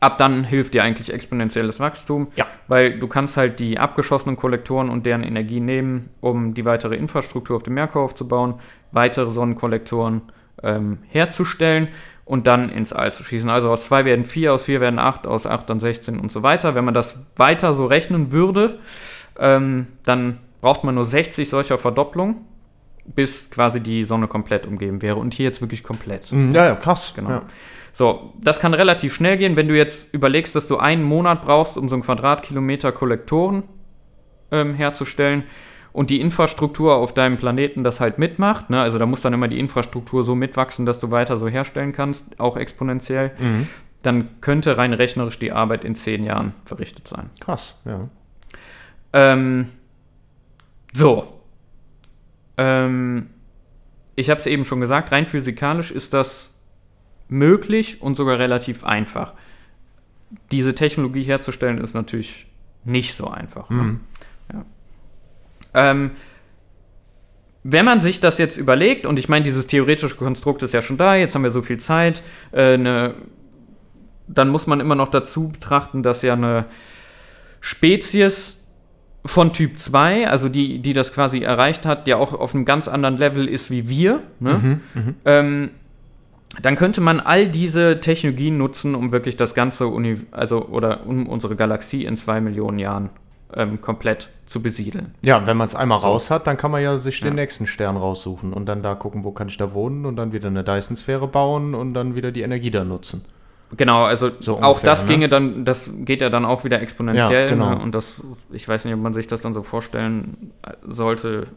[0.00, 2.46] ab dann hilft dir eigentlich exponentielles Wachstum, Ja.
[2.68, 7.56] weil du kannst halt die abgeschossenen Kollektoren und deren Energie nehmen, um die weitere Infrastruktur
[7.56, 8.54] auf dem Merkur aufzubauen,
[8.92, 10.22] weitere Sonnenkollektoren
[10.62, 11.88] ähm, herzustellen
[12.26, 13.48] und dann ins All zu schießen.
[13.48, 16.42] Also aus 2 werden 4, aus 4 werden 8, aus 8 dann 16 und so
[16.42, 16.74] weiter.
[16.74, 18.80] Wenn man das weiter so rechnen würde,
[19.38, 22.38] ähm, dann braucht man nur 60 solcher Verdopplungen,
[23.04, 25.16] bis quasi die Sonne komplett umgeben wäre.
[25.16, 26.32] Und hier jetzt wirklich komplett.
[26.32, 27.12] Mm, Ja, ja, krass.
[27.14, 27.30] Genau.
[27.30, 27.42] Ja.
[27.92, 31.78] So, das kann relativ schnell gehen, wenn du jetzt überlegst, dass du einen Monat brauchst,
[31.78, 33.62] um so einen Quadratkilometer Kollektoren
[34.50, 35.44] ähm, herzustellen
[35.96, 38.68] und die Infrastruktur auf deinem Planeten das halt mitmacht.
[38.68, 38.78] Ne?
[38.78, 42.38] Also da muss dann immer die Infrastruktur so mitwachsen, dass du weiter so herstellen kannst,
[42.38, 43.32] auch exponentiell.
[43.38, 43.66] Mhm.
[44.02, 47.30] Dann könnte rein rechnerisch die Arbeit in zehn Jahren verrichtet sein.
[47.40, 48.10] Krass, ja.
[49.14, 49.68] Ähm,
[50.92, 51.40] so,
[52.58, 53.30] ähm,
[54.16, 56.50] ich habe es eben schon gesagt, rein physikalisch ist das
[57.28, 59.32] möglich und sogar relativ einfach.
[60.52, 62.46] Diese Technologie herzustellen ist natürlich
[62.84, 63.70] nicht so einfach.
[63.70, 63.82] Ne?
[63.82, 64.00] Mhm.
[64.52, 64.64] Ja.
[65.76, 66.12] Ähm,
[67.62, 70.96] wenn man sich das jetzt überlegt, und ich meine, dieses theoretische Konstrukt ist ja schon
[70.96, 73.14] da, jetzt haben wir so viel Zeit, äh, ne,
[74.28, 76.66] dann muss man immer noch dazu betrachten, dass ja eine
[77.60, 78.56] Spezies
[79.24, 82.86] von Typ 2, also die, die das quasi erreicht hat, ja auch auf einem ganz
[82.86, 84.80] anderen Level ist wie wir, ne?
[85.24, 85.70] ähm,
[86.62, 91.28] dann könnte man all diese Technologien nutzen, um wirklich das ganze Uni also oder um
[91.28, 93.10] unsere Galaxie in zwei Millionen Jahren
[93.54, 95.14] ähm, komplett zu besiedeln.
[95.22, 96.06] Ja, wenn man es einmal So.
[96.08, 97.34] raus hat, dann kann man ja sich den Ja.
[97.34, 100.48] nächsten Stern raussuchen und dann da gucken, wo kann ich da wohnen und dann wieder
[100.48, 103.24] eine Dyson-Sphäre bauen und dann wieder die Energie da nutzen.
[103.76, 105.08] Genau, also So auch ungefähr, das ne?
[105.08, 107.44] ginge dann, das geht ja dann auch wieder exponentiell.
[107.44, 107.70] Ja, genau.
[107.70, 107.78] ne?
[107.80, 110.52] Und das, ich weiß nicht, ob man sich das dann so vorstellen
[110.86, 111.48] sollte.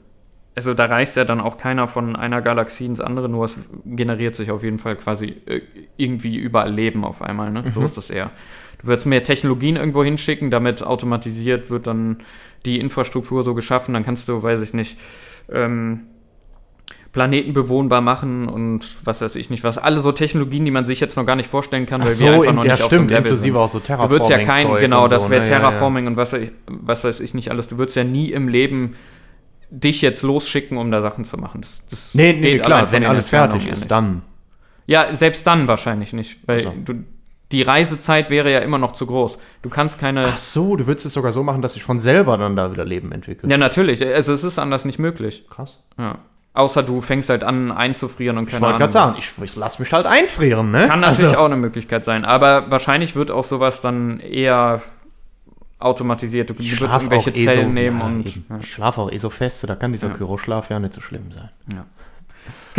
[0.55, 4.35] Also da reist ja dann auch keiner von einer Galaxie ins andere, nur es generiert
[4.35, 5.61] sich auf jeden Fall quasi äh,
[5.95, 7.51] irgendwie überall Leben auf einmal.
[7.51, 7.61] Ne?
[7.61, 7.71] Mhm.
[7.71, 8.31] So ist das eher.
[8.81, 12.17] Du würdest mehr Technologien irgendwo hinschicken, damit automatisiert wird dann
[12.65, 14.97] die Infrastruktur so geschaffen, dann kannst du, weiß ich nicht,
[15.51, 16.01] ähm,
[17.11, 19.79] Planeten bewohnbar machen und was weiß ich nicht was.
[19.79, 22.53] Alle so Technologien, die man sich jetzt noch gar nicht vorstellen kann, weil wir einfach
[22.53, 23.57] noch ja nicht auf so einem stimmt, Level inklusive sind.
[23.57, 24.11] auch so Du Terraforming.
[24.11, 25.47] würdest ja kein, Zeug genau, das so, wäre ne?
[25.49, 25.69] Ja, ja, ja.
[25.69, 27.67] Terraforming und was, weiß ich- was weiß ich nicht alles.
[27.67, 28.95] Du würdest ja nie im Leben
[29.71, 31.61] dich jetzt losschicken, um da Sachen zu machen.
[31.61, 34.21] Das, das Nee, nee, klar, wenn alles fertig ist, dann.
[34.85, 36.93] Ja, selbst dann wahrscheinlich nicht, weil Ach so.
[36.93, 37.03] du,
[37.51, 39.37] die Reisezeit wäre ja immer noch zu groß.
[39.63, 40.25] Du kannst keine.
[40.27, 42.85] Ach so, du würdest es sogar so machen, dass sich von selber dann da wieder
[42.85, 43.51] Leben entwickelt.
[43.51, 44.05] Ja, natürlich.
[44.05, 45.45] Also es ist anders nicht möglich.
[45.49, 45.79] Krass.
[45.97, 46.19] Ja.
[46.53, 48.91] Außer du fängst halt an einzufrieren und Ich keine wollte Ahnung.
[48.91, 49.25] gerade was.
[49.27, 50.87] sagen, ich, ich lass mich halt einfrieren, ne?
[50.87, 54.81] Kann natürlich Also- auch eine Möglichkeit sein, aber wahrscheinlich wird auch sowas dann eher
[55.79, 56.49] automatisiert.
[56.49, 58.35] Du, du Ich würdest irgendwelche auch eh Zellen so, nehmen ja, und.
[58.49, 58.57] Ja.
[58.59, 60.13] Ich schlafe auch eh so fest, da kann dieser Ja.
[60.15, 61.49] Kyroschlaf ja nicht so schlimm sein.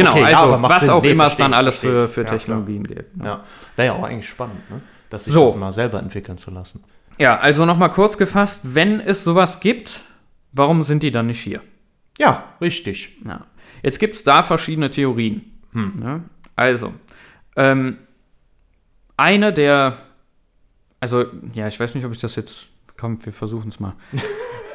[0.04, 0.90] Genau, Okay, ja, also macht was Sinn.
[0.90, 2.28] auch Nee, immer es dann alles für, für Ja.
[2.28, 3.16] Technologien gibt.
[3.16, 3.24] ne?
[3.24, 3.44] Ja.
[3.76, 4.80] Wäre ja auch eigentlich spannend, ne?
[5.10, 5.46] Das sich So.
[5.46, 6.82] das mal selber entwickeln zu lassen.
[7.18, 10.00] Ja, also nochmal kurz gefasst, wenn es sowas gibt,
[10.52, 11.60] warum sind die dann nicht hier?
[12.18, 13.16] Ja, richtig.
[13.26, 13.46] Ja.
[13.82, 15.60] Jetzt gibt es da verschiedene Theorien.
[15.72, 16.24] Ne?
[16.56, 16.92] Also,
[17.56, 17.98] ähm,
[19.16, 19.98] eine der,
[21.00, 23.94] also, ja, ich weiß nicht, ob ich das jetzt, komm, wir versuchen es mal.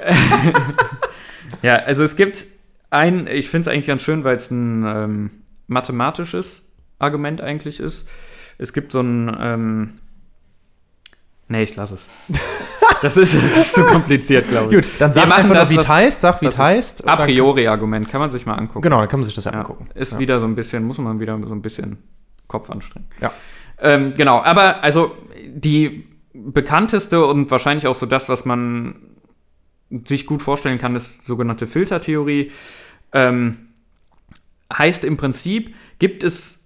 [1.61, 2.45] ja, also es gibt
[2.89, 5.32] ein, ich finde es eigentlich ganz schön, weil es ein ähm,
[5.67, 6.63] mathematisches
[7.00, 8.08] Argument eigentlich ist.
[8.58, 9.93] Es gibt so ein, ähm,
[11.48, 12.10] nee, ich lasse es.
[13.02, 14.82] Das ist, das ist zu kompliziert, glaube ich.
[14.82, 17.08] Gut, dann sag einfach nur, das, wie was- es heißt, sag, wie es heißt.
[17.08, 18.82] A priori-Argument, kann man sich mal angucken.
[18.84, 19.89] Genau, dann kann man sich das ja Ja, angucken.
[19.95, 20.19] ist ja.
[20.19, 21.98] wieder so ein bisschen, muss man wieder so ein bisschen
[22.48, 23.08] Kopf anstrengen.
[23.19, 23.32] Ja.
[23.82, 25.12] Ähm, genau, aber also
[25.45, 28.95] die bekannteste und wahrscheinlich auch so das, was man
[30.06, 32.52] sich gut vorstellen kann, ist sogenannte Filtertheorie.
[33.13, 33.58] Ähm,
[34.74, 36.60] heißt im Prinzip, gibt es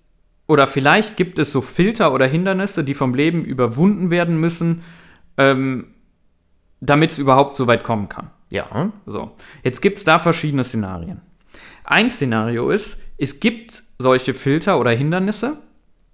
[0.48, 4.82] oder vielleicht gibt es so Filter oder Hindernisse, die vom Leben überwunden werden müssen,
[5.38, 5.94] ähm,
[6.82, 8.32] damit es überhaupt so weit kommen kann.
[8.50, 8.92] Ja.
[9.06, 11.22] So, jetzt gibt es da verschiedene Szenarien.
[11.84, 15.58] Ein Szenario ist, es gibt solche Filter oder Hindernisse,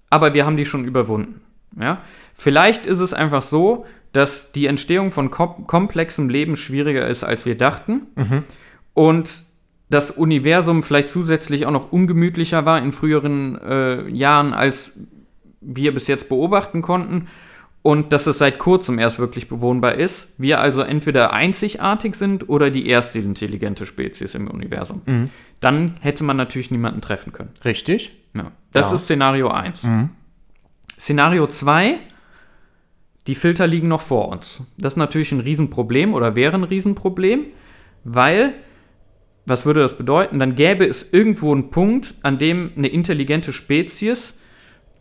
[0.09, 1.41] aber wir haben die schon überwunden.
[1.79, 2.01] Ja?
[2.33, 7.45] Vielleicht ist es einfach so, dass die Entstehung von kom komplexem Leben schwieriger ist, als
[7.45, 8.07] wir dachten.
[8.93, 9.43] Und
[9.89, 14.93] das Universum vielleicht zusätzlich auch noch ungemütlicher war in früheren äh, Jahren, als
[15.61, 17.27] wir bis jetzt beobachten konnten.
[17.81, 20.29] Und dass es seit kurzem erst wirklich bewohnbar ist.
[20.39, 25.01] Wir also entweder einzigartig sind oder die erste intelligente Spezies im Universum.
[25.59, 27.51] Dann hätte man natürlich niemanden treffen können.
[27.63, 28.11] Richtig.
[28.33, 28.51] Ja.
[28.71, 28.95] Das Ja.
[28.95, 29.87] ist Szenario 1.
[30.97, 31.99] Szenario 2,
[33.27, 34.61] die Filter liegen noch vor uns.
[34.77, 37.45] Das ist natürlich ein Riesenproblem oder wäre ein Riesenproblem,
[38.03, 38.53] weil,
[39.45, 40.39] was würde das bedeuten?
[40.39, 44.35] Dann gäbe es irgendwo einen Punkt, an dem eine intelligente Spezies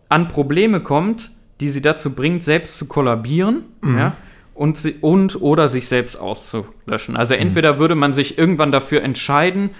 [0.08, 4.16] an Probleme kommt, die sie dazu bringt, selbst zu kollabieren, ja,
[4.54, 7.16] und, sie, und oder sich selbst auszulöschen.
[7.16, 9.70] Also entweder würde man sich irgendwann dafür entscheiden,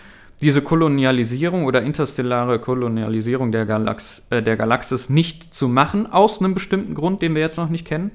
[0.40, 6.54] diese Kolonialisierung oder interstellare Kolonialisierung der, Galax äh, der Galaxis nicht zu machen, aus einem
[6.54, 8.10] bestimmten Grund, den wir jetzt noch nicht kennen.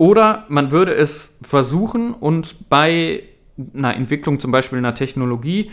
[0.00, 3.24] Oder man würde es versuchen und bei
[3.74, 5.72] einer Entwicklung zum Beispiel einer Technologie,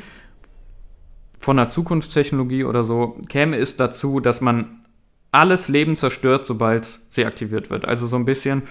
[1.40, 4.86] von einer Zukunftstechnologie oder so, käme es dazu, dass man
[5.32, 7.86] alles Leben zerstört, sobald sie aktiviert wird.
[7.86, 8.64] Also so ein bisschen,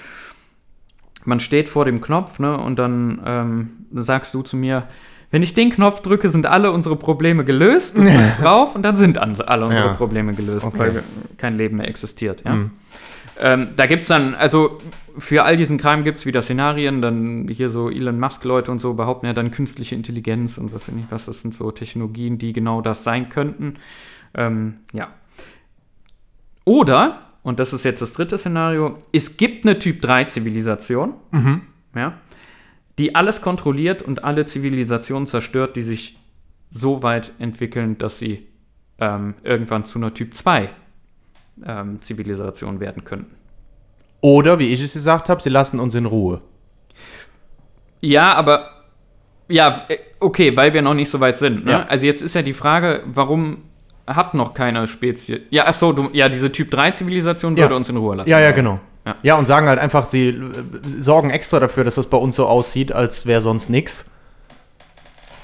[1.24, 4.86] man steht vor dem Knopf, ne, und dann ähm, sagst du zu mir,
[5.30, 7.96] wenn ich den Knopf drücke, sind alle unsere Probleme gelöst.
[7.98, 9.94] Du drückst drauf und dann sind alle unsere Ja.
[9.94, 10.78] Probleme gelöst, Okay.
[10.78, 11.02] weil
[11.36, 12.42] kein Leben mehr existiert.
[12.44, 12.54] Ja?
[12.54, 12.70] Mhm.
[13.38, 14.78] Ähm, da gibt es dann, also
[15.18, 18.94] für all diesen Kram gibt es wieder Szenarien, dann hier so Elon Musk-Leute und so
[18.94, 22.80] behaupten ja dann künstliche Intelligenz und was nicht was, das sind so Technologien, die genau
[22.80, 23.74] das sein könnten.
[24.34, 25.08] Ähm, ja.
[26.64, 31.60] Oder, und das ist jetzt das dritte Szenario, es gibt eine Typ-3-Zivilisation, Mhm.
[31.94, 32.14] ja,
[32.98, 36.18] die alles kontrolliert und alle Zivilisationen zerstört, die sich
[36.70, 38.46] so weit entwickeln, dass sie
[38.98, 40.70] ähm, irgendwann zu einer Typ 2
[41.66, 43.34] ähm, Zivilisation werden könnten.
[44.20, 46.40] Oder, wie ich es gesagt habe, sie lassen uns in Ruhe.
[48.00, 48.70] Ja, aber
[49.48, 51.64] ja, äh, okay, weil wir noch nicht so weit sind.
[51.64, 51.72] Ne?
[51.72, 51.82] Ja.
[51.86, 53.58] Also jetzt ist ja die Frage, warum
[54.06, 55.40] hat noch keine Spezies.
[55.50, 57.64] Ja, ach so, du, ja, diese Typ 3 Zivilisation Ja.
[57.64, 58.28] würde uns in Ruhe lassen.
[58.30, 58.80] Ja, ja, genau.
[59.22, 59.36] Ja.
[59.36, 60.42] Und sagen halt einfach, sie äh,
[61.00, 64.04] sorgen extra dafür, dass das bei uns so aussieht, als wäre sonst nichts.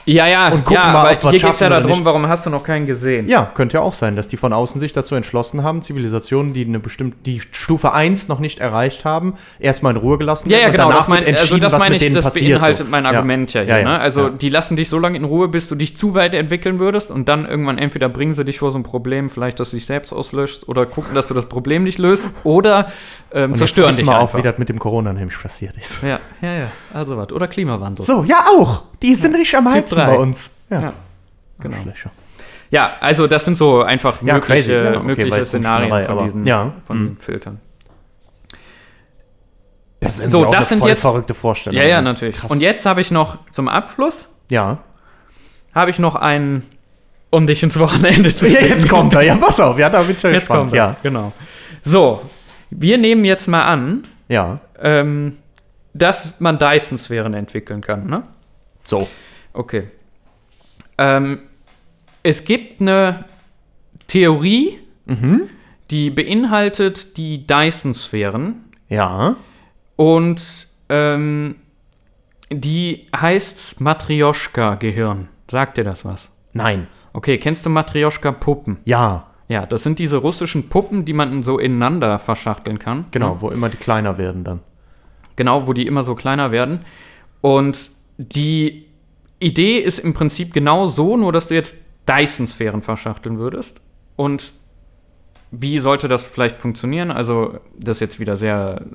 [0.05, 2.27] Ja, ja, Und gucken ja, mal, aber ob wir hier geht es ja darum, warum
[2.29, 3.29] hast du noch keinen gesehen?
[3.29, 6.65] Ja, könnte ja auch sein, dass die von außen sich dazu entschlossen haben, Zivilisationen, die
[6.65, 10.71] eine bestimmte, die Stufe 1 noch nicht erreicht haben, erstmal in Ruhe gelassen Ja, ja,
[10.71, 12.51] genau, danach das, mein, also das was meine mit ich, denen das passiert.
[12.53, 12.91] beinhaltet so.
[12.91, 13.71] mein Argument ja, hier.
[13.71, 14.01] Ja, ja, ne?
[14.01, 14.31] Also ja.
[14.31, 17.29] die lassen dich so lange in Ruhe, bis du dich zu weit entwickeln würdest und
[17.29, 20.13] dann irgendwann entweder bringen sie dich vor so ein Problem, vielleicht, dass du dich selbst
[20.13, 22.89] auslöscht oder gucken, dass du das Problem nicht löst oder
[23.33, 24.23] ähm, Und zerstören jetzt dich einfach.
[24.23, 26.03] auch, wie das mit dem Corona nämlich passiert ist.
[26.03, 27.31] ja, ja, ja, also was.
[27.33, 28.05] Oder Klimawandel.
[28.05, 28.83] So, ja auch.
[29.03, 29.67] Die sind richtig am
[29.97, 30.17] Heizen drei.
[30.17, 30.51] bei uns.
[30.71, 30.93] Ja,
[31.61, 31.77] genau.
[31.77, 32.11] Arschlöcher.
[32.71, 34.73] Ja, also das sind so einfach Ja, mögliche, crazy.
[34.73, 37.17] Ja, okay, mögliche Szenarien Spinnerei, von diesen, ja, von mhm.
[37.19, 37.61] Filtern.
[40.01, 41.81] Das ist So, das sind jetzt- verrückte Vorstellung.
[41.81, 42.37] Ja, ja, natürlich.
[42.37, 42.51] Krass.
[42.51, 44.79] Und jetzt habe ich noch zum Abschluss Ja.
[45.75, 46.65] habe ich noch einen,
[47.31, 48.69] um dich ins Wochenende zu ja, schicken.
[48.73, 49.23] jetzt kommt er.
[49.23, 49.79] Ja, pass auf.
[49.79, 50.61] Ja, da bin ich schon Jetzt gespannt.
[50.63, 50.77] kommt er.
[50.87, 50.97] Ja.
[51.03, 51.33] Genau.
[51.85, 52.23] So,
[52.71, 54.59] wir nehmen jetzt mal an, Ja.
[54.81, 55.37] ähm,
[55.95, 58.23] dass man Dyson-Sphären entwickeln kann, ne?
[58.85, 59.09] So.
[59.53, 59.89] Okay.
[60.99, 61.41] Ähm,
[62.23, 63.25] es gibt eine
[64.09, 65.49] Theorie, Mhm.
[65.91, 69.37] die beinhaltet die Dyson-Sphären Ja.
[69.97, 70.41] und
[70.89, 71.57] ähm,
[72.51, 75.29] die heißt Matryoshka-Gehirn.
[75.51, 76.31] Sagt dir das was?
[76.53, 76.87] Nein.
[77.15, 78.79] Okay, kennst du Matryoshka-Puppen?
[78.85, 79.27] Ja.
[79.49, 83.07] Ja, das sind diese russischen Puppen, die man so ineinander verschachteln kann.
[83.11, 83.41] Genau, Ne?
[83.43, 84.61] wo immer die kleiner werden dann.
[85.37, 86.81] Genau, wo die immer so kleiner werden.
[87.43, 88.87] Und die
[89.43, 91.77] Idee ist im Prinzip genau so, nur dass du jetzt
[92.09, 93.81] Dyson-Sphären verschachteln würdest.
[94.17, 94.53] Und
[95.51, 97.11] wie sollte das vielleicht funktionieren?
[97.11, 98.87] Also, das ist jetzt wieder sehr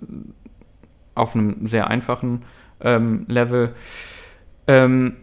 [1.15, 2.43] auf einem sehr einfachen
[2.81, 3.73] ähm, Level.
[4.67, 5.17] Ähm,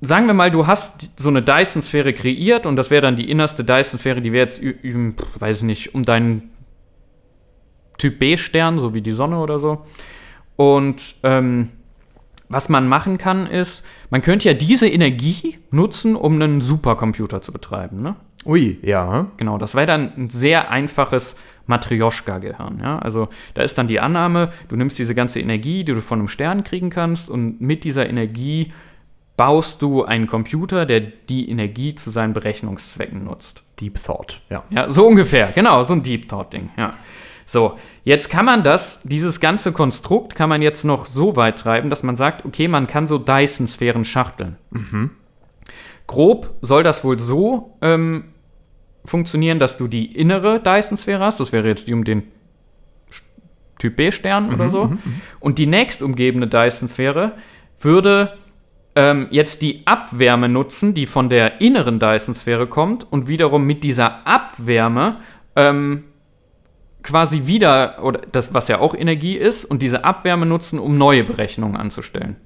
[0.00, 3.64] sagen wir mal, du hast so eine Dyson-Sphäre kreiert und das wäre dann die innerste
[3.64, 6.50] Dyson-Sphäre, die wäre jetzt, ü- ü- pf, weiß ich nicht, um deinen
[7.98, 9.84] Typ B-Stern, so wie die Sonne oder so.
[10.56, 11.70] Und ähm,
[12.48, 17.52] was man machen kann, ist, man könnte ja diese Energie nutzen, um einen Supercomputer zu
[17.52, 18.02] betreiben.
[18.02, 18.16] Ne?
[18.46, 19.26] Ui, ja.
[19.36, 21.36] Genau, das wäre dann ein sehr einfaches
[21.66, 22.80] Matryoshka-Gehirn.
[22.82, 22.98] Ja?
[22.98, 26.28] Also da ist dann die Annahme, du nimmst diese ganze Energie, die du von einem
[26.28, 28.72] Stern kriegen kannst, und mit dieser Energie
[29.36, 33.62] baust du einen Computer, der die Energie zu seinen Berechnungszwecken nutzt.
[33.80, 34.64] Deep Thought, ja.
[34.70, 36.94] Ja, so ungefähr, genau, so ein Deep Thought-Ding, ja.
[37.50, 41.88] So, jetzt kann man das, dieses ganze Konstrukt kann man jetzt noch so weit treiben,
[41.88, 44.58] dass man sagt, okay, man kann so Dyson-Sphären schachteln.
[46.06, 48.24] Grob soll das wohl so ähm,
[49.06, 52.24] funktionieren, dass du die innere Dyson-Sphäre hast, das wäre jetzt die um den
[53.78, 54.92] Typ B-Stern oder so,
[55.40, 57.32] und die nächstumgebende Dyson-Sphäre
[57.80, 58.36] würde
[58.94, 64.26] ähm, jetzt die Abwärme nutzen, die von der inneren Dyson-Sphäre kommt und wiederum mit dieser
[64.26, 65.20] Abwärme
[65.56, 66.04] ähm,
[67.08, 71.24] quasi wieder, oder das, was ja auch Energie ist, und diese Abwärme nutzen, um neue
[71.24, 72.36] Berechnungen anzustellen.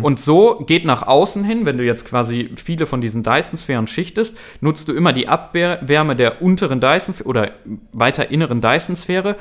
[0.00, 4.38] Und so geht nach außen hin, wenn du jetzt quasi viele von diesen Dyson-Sphären schichtest,
[4.60, 7.50] nutzt du immer die Abwärme der unteren Dyson- oder
[7.92, 9.36] weiter inneren Dyson-Sphäre,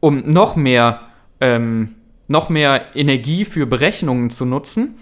[0.00, 1.00] um noch mehr,
[1.40, 1.94] ähm,
[2.28, 4.98] noch mehr Energie für Berechnungen zu nutzen.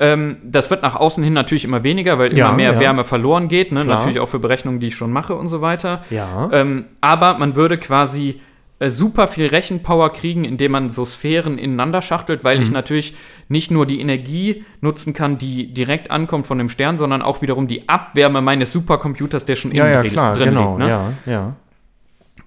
[0.00, 2.80] Ähm, das wird nach außen hin natürlich immer weniger, weil Ja, immer mehr ja.
[2.80, 3.70] Wärme verloren geht.
[3.70, 3.84] Ne?
[3.84, 6.02] Natürlich auch für Berechnungen, die ich schon mache und so weiter.
[6.10, 6.48] Ja.
[6.52, 8.40] Ähm, aber man würde quasi
[8.78, 12.62] äh, super viel Rechenpower kriegen, indem man so Sphären ineinander schachtelt, weil Mhm.
[12.62, 13.14] ich natürlich
[13.48, 17.68] nicht nur die Energie nutzen kann, die direkt ankommt von dem Stern, sondern auch wiederum
[17.68, 20.68] die Abwärme meines Supercomputers, der schon Ja, innen ja, drin klar, drin genau.
[20.68, 20.78] liegt.
[20.78, 20.88] Ne?
[20.88, 21.56] Ja, ja.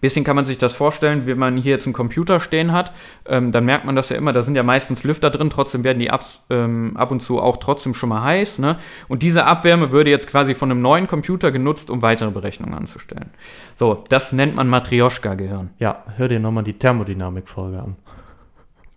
[0.03, 2.91] Bisschen kann man sich das vorstellen, wenn man hier jetzt einen Computer stehen hat,
[3.25, 5.99] ähm, dann merkt man das ja immer, da sind ja meistens Lüfter drin, trotzdem werden
[5.99, 8.59] die abs, ähm, ab und zu auch trotzdem schon mal heiß.
[8.59, 8.75] Ne?
[9.07, 13.29] Und diese Abwärme würde jetzt quasi von einem neuen Computer genutzt, um weitere Berechnungen anzustellen.
[13.77, 15.69] So, das nennt man Matryoshka-Gehirn.
[15.79, 17.95] Ja, hör dir nochmal die Thermodynamik-Folge an.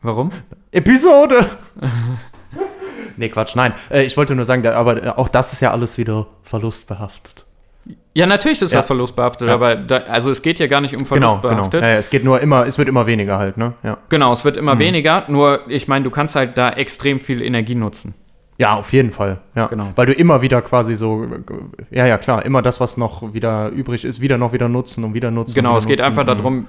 [0.02, 0.32] Warum?
[0.72, 1.50] Episode!
[3.18, 3.72] Nee, Quatsch, nein.
[3.90, 7.45] Äh, ich wollte nur sagen, aber äh, auch das ist ja alles wieder verlustbehaftet.
[8.16, 8.78] Ja, natürlich ist Ja.
[8.78, 9.54] das verlustbehaftet, Ja.
[9.54, 11.40] aber da, also es geht ja gar nicht um Genau, genau.
[11.40, 11.82] verlustbehaftet.
[11.82, 13.74] Ja, es geht nur immer, es wird immer weniger halt, ne?
[13.82, 13.98] Ja.
[14.08, 14.78] Genau, es wird immer Mhm.
[14.78, 18.14] weniger, nur ich meine, du kannst halt da extrem viel Energie nutzen.
[18.58, 19.40] Ja, auf jeden Fall.
[19.54, 19.66] Ja.
[19.66, 19.88] Genau.
[19.96, 21.26] Weil du immer wieder quasi so,
[21.90, 25.12] ja, ja, klar, immer das, was noch wieder übrig ist, wieder noch wieder nutzen und
[25.12, 25.54] wieder nutzen.
[25.54, 26.38] Genau, und es wieder geht einfach nutzen.
[26.38, 26.66] darum,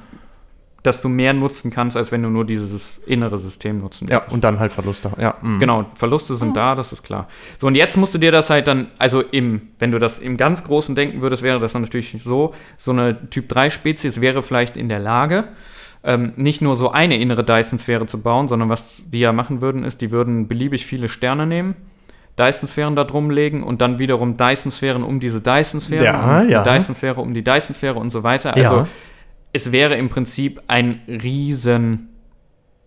[0.83, 4.31] dass du mehr nutzen kannst, als wenn du nur dieses innere System nutzen Ja, würdest.
[4.31, 5.11] und dann halt Verluste.
[5.19, 5.59] Ja, mhm.
[5.59, 7.27] Genau, Verluste sind da, das ist klar.
[7.59, 10.37] So, und jetzt musst du dir das halt dann, also im, wenn du das im
[10.37, 14.87] ganz Großen denken würdest, wäre das dann natürlich so, so eine Typ-3-Spezies wäre vielleicht in
[14.87, 15.45] der Lage,
[16.03, 19.83] ähm, nicht nur so eine innere Dyson-Sphäre zu bauen, sondern was die ja machen würden,
[19.83, 21.75] ist, die würden beliebig viele Sterne nehmen,
[22.39, 26.63] Dyson-Sphären da drum legen und dann wiederum Dyson-Sphären um diese Dyson-Sphäre, Ja, ja.
[26.63, 28.53] Dyson-Sphäre um die Dyson-Sphäre und so weiter.
[28.53, 28.87] Also Ja.
[29.53, 32.09] Es wäre im Prinzip ein riesen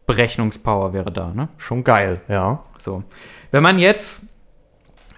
[0.06, 1.48] Berechnungspower wäre da, ne?
[1.58, 2.64] Schon geil, ja.
[2.78, 3.04] So.
[3.50, 4.22] Wenn man jetzt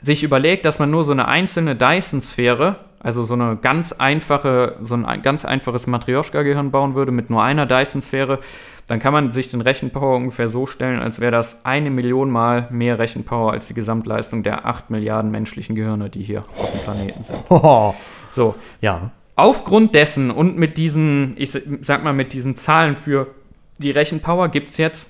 [0.00, 4.94] sich überlegt, dass man nur so eine einzelne Dyson-Sphäre, also so eine ganz einfache, so
[4.94, 8.40] ein ganz einfaches Matryoshka-Gehirn bauen würde mit nur einer Dyson-Sphäre,
[8.88, 12.66] dann kann man sich den Rechenpower ungefähr so stellen, als wäre das eine Million Mal
[12.70, 17.22] mehr Rechenpower als die Gesamtleistung der 8 Milliarden menschlichen Gehirne, die hier auf dem Planeten
[17.22, 17.38] sind.
[18.34, 19.10] So, Ja.
[19.42, 23.34] Aufgrund dessen und mit diesen, ich sag mal, mit diesen Zahlen für
[23.78, 25.08] die Rechenpower gibt es jetzt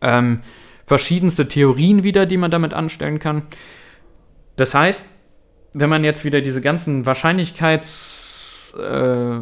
[0.00, 0.40] ähm,
[0.84, 3.42] verschiedenste Theorien wieder, die man damit anstellen kann.
[4.56, 5.06] Das heißt,
[5.74, 9.38] wenn man jetzt wieder diese ganzen Wahrscheinlichkeits, äh,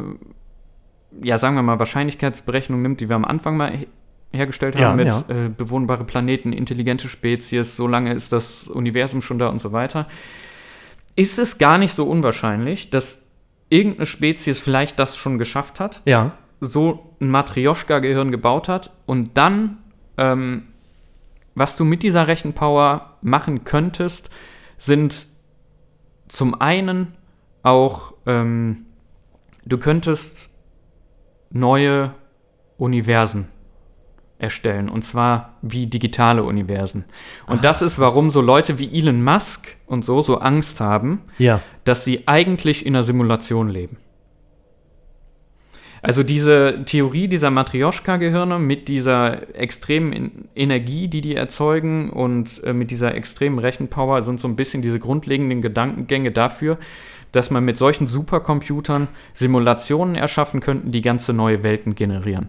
[1.23, 3.87] ja, sagen wir mal, Wahrscheinlichkeitsberechnungen nimmt, die wir am Anfang mal he-
[4.31, 5.23] hergestellt Ja, haben mit ja.
[5.29, 10.07] Äh, bewohnbare Planeten, intelligente Spezies, so lange ist das Universum schon da und so weiter,
[11.15, 13.25] ist es gar nicht so unwahrscheinlich, dass
[13.69, 16.33] irgendeine Spezies vielleicht das schon geschafft hat, Ja.
[16.59, 19.77] so ein Matryoshka-Gehirn gebaut hat und dann,
[20.17, 20.67] ähm,
[21.55, 24.29] was du mit dieser Rechenpower machen könntest,
[24.77, 25.27] sind
[26.27, 27.15] zum einen
[27.63, 28.85] auch, ähm,
[29.65, 30.49] du könntest
[31.51, 32.13] neue
[32.77, 33.47] Universen
[34.39, 37.05] erstellen und zwar wie digitale Universen.
[37.45, 41.61] Und das ist, warum so Leute wie Elon Musk und so so Angst haben, Ja.
[41.83, 43.97] dass sie eigentlich in einer Simulation leben.
[46.01, 52.89] Also diese Theorie dieser Matryoshka-Gehirne mit dieser extremen Energie, die die erzeugen und äh, mit
[52.89, 56.77] dieser extremen Rechenpower sind so ein bisschen diese grundlegenden Gedankengänge dafür,
[57.33, 62.47] dass man mit solchen Supercomputern Simulationen erschaffen könnte, die ganze neue Welten generieren.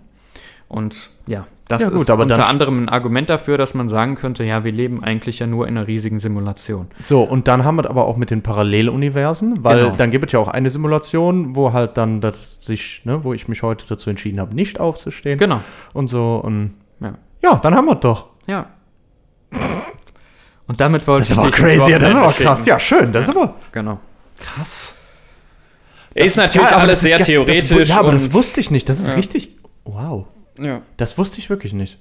[0.71, 4.45] Und ja, das Ja, gut, ist unter anderem ein Argument dafür, dass man sagen könnte,
[4.45, 6.87] ja, wir leben eigentlich ja nur in einer riesigen Simulation.
[7.03, 9.97] So, und dann haben wir es aber auch mit den Paralleluniversen, weil Genau.
[9.97, 13.49] dann gibt es ja auch eine Simulation, wo halt dann das sich, ne, wo ich
[13.49, 15.39] mich heute dazu entschieden habe, nicht aufzustehen.
[15.39, 15.61] Genau.
[15.93, 17.15] Und so, und Ja.
[17.43, 18.27] ja, dann haben wir es doch.
[18.47, 18.67] Ja.
[20.69, 22.65] Und damit wollte Das ich ist aber dich ins crazy, ja, das ist aber krass.
[22.67, 23.99] Ja, schön, das ist aber Genau.
[24.39, 24.95] krass.
[26.15, 27.27] ist natürlich aber alles das sehr geil.
[27.27, 27.69] theoretisch.
[27.71, 28.89] Das, ja, aber das wusste ich nicht.
[28.89, 29.15] Das ist Ja.
[29.15, 29.57] richtig.
[29.85, 30.27] Wow.
[30.61, 30.83] Ja.
[30.97, 31.99] Das wusste ich wirklich nicht.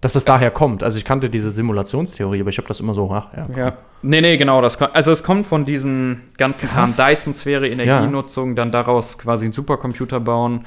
[0.00, 0.82] Dass das daher kommt.
[0.82, 3.46] Also ich kannte diese Simulationstheorie, aber ich habe das immer so, ach ja.
[3.54, 3.72] ja.
[4.00, 4.62] Nee, nee, genau.
[4.62, 6.96] Das, ko- also es kommt von diesem ganzen Kram Krass.
[6.96, 10.64] Dyson-Sphäre, Energienutzung, dann daraus quasi einen Supercomputer bauen.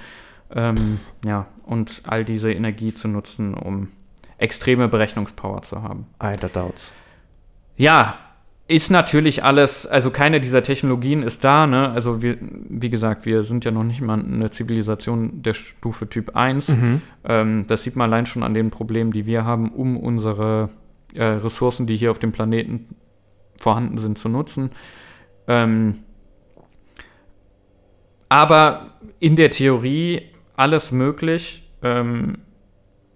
[0.55, 3.89] Ähm, ja, und all diese Energie zu nutzen, um
[4.37, 6.05] extreme Berechnungspower zu haben.
[6.21, 6.93] I doubts.
[7.75, 8.19] Ja,
[8.67, 11.89] ist natürlich alles, also keine dieser Technologien ist da, ne?
[11.89, 16.35] Also wir, wie gesagt, wir sind ja noch nicht mal eine Zivilisation der Stufe Typ
[16.35, 16.69] 1.
[16.69, 17.01] Mhm.
[17.25, 20.69] Ähm, das sieht man allein schon an den Problemen, die wir haben, um unsere
[21.13, 22.95] äh, Ressourcen, die hier auf dem Planeten
[23.57, 24.71] vorhanden sind, zu nutzen.
[25.47, 25.99] Ähm,
[28.29, 30.21] aber in der Theorie
[30.55, 31.69] alles möglich.
[31.81, 32.37] Ähm,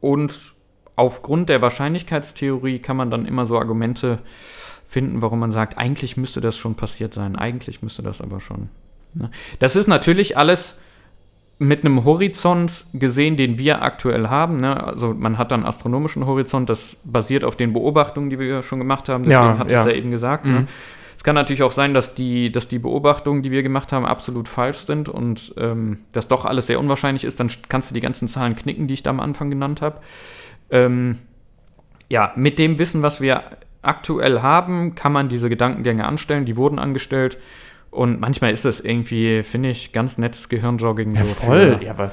[0.01, 0.53] und
[0.95, 4.19] aufgrund der Wahrscheinlichkeitstheorie kann man dann immer so Argumente
[4.87, 7.35] finden, warum man sagt, eigentlich müsste das schon passiert sein.
[7.35, 8.69] Eigentlich müsste das aber schon.
[9.13, 9.29] Ne?
[9.59, 10.77] Das ist natürlich alles
[11.59, 14.57] mit einem Horizont gesehen, den wir aktuell haben.
[14.57, 14.81] Ne?
[14.81, 19.09] Also man hat dann astronomischen Horizont, das basiert auf den Beobachtungen, die wir schon gemacht
[19.09, 19.23] haben.
[19.23, 19.81] Deswegen Ja, hat ja.
[19.81, 20.45] es ja eben gesagt.
[20.45, 20.51] Mhm.
[20.53, 20.65] Ne?
[21.17, 24.47] Es kann natürlich auch sein, dass die, dass die Beobachtungen, die wir gemacht haben, absolut
[24.47, 27.39] falsch sind und ähm, dass doch alles sehr unwahrscheinlich ist.
[27.39, 29.99] Dann kannst du die ganzen Zahlen knicken, die ich da am Anfang genannt habe.
[30.69, 31.17] Ähm,
[32.07, 33.43] ja, mit dem Wissen, was wir
[33.81, 36.45] aktuell haben, kann man diese Gedankengänge anstellen.
[36.45, 37.37] Die wurden angestellt.
[37.91, 41.15] Und manchmal ist das irgendwie, finde ich, ganz nettes Gehirnjogging.
[41.15, 41.77] Ja, so voll.
[41.77, 42.11] Für, Ja, aber,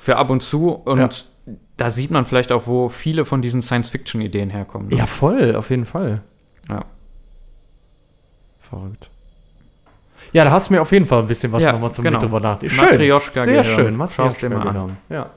[0.00, 0.70] für ab und zu.
[0.72, 1.54] Und Ja.
[1.76, 4.88] da sieht man vielleicht auch, wo viele von diesen Science-Fiction-Ideen herkommen.
[4.88, 4.96] ne?
[4.96, 6.22] ja, voll, auf jeden Fall.
[6.68, 6.84] Ja.
[8.60, 9.10] Verrückt.
[10.32, 12.18] Ja, da hast du mir auf jeden Fall ein bisschen was Ja, nochmal zum genau.
[12.18, 12.76] mit drüber nachdenken.
[12.76, 13.64] Matryoshka-Gehirn.
[13.64, 14.08] Sehr schön.
[14.14, 14.96] Schau's dir mal an.
[15.08, 15.30] Ja,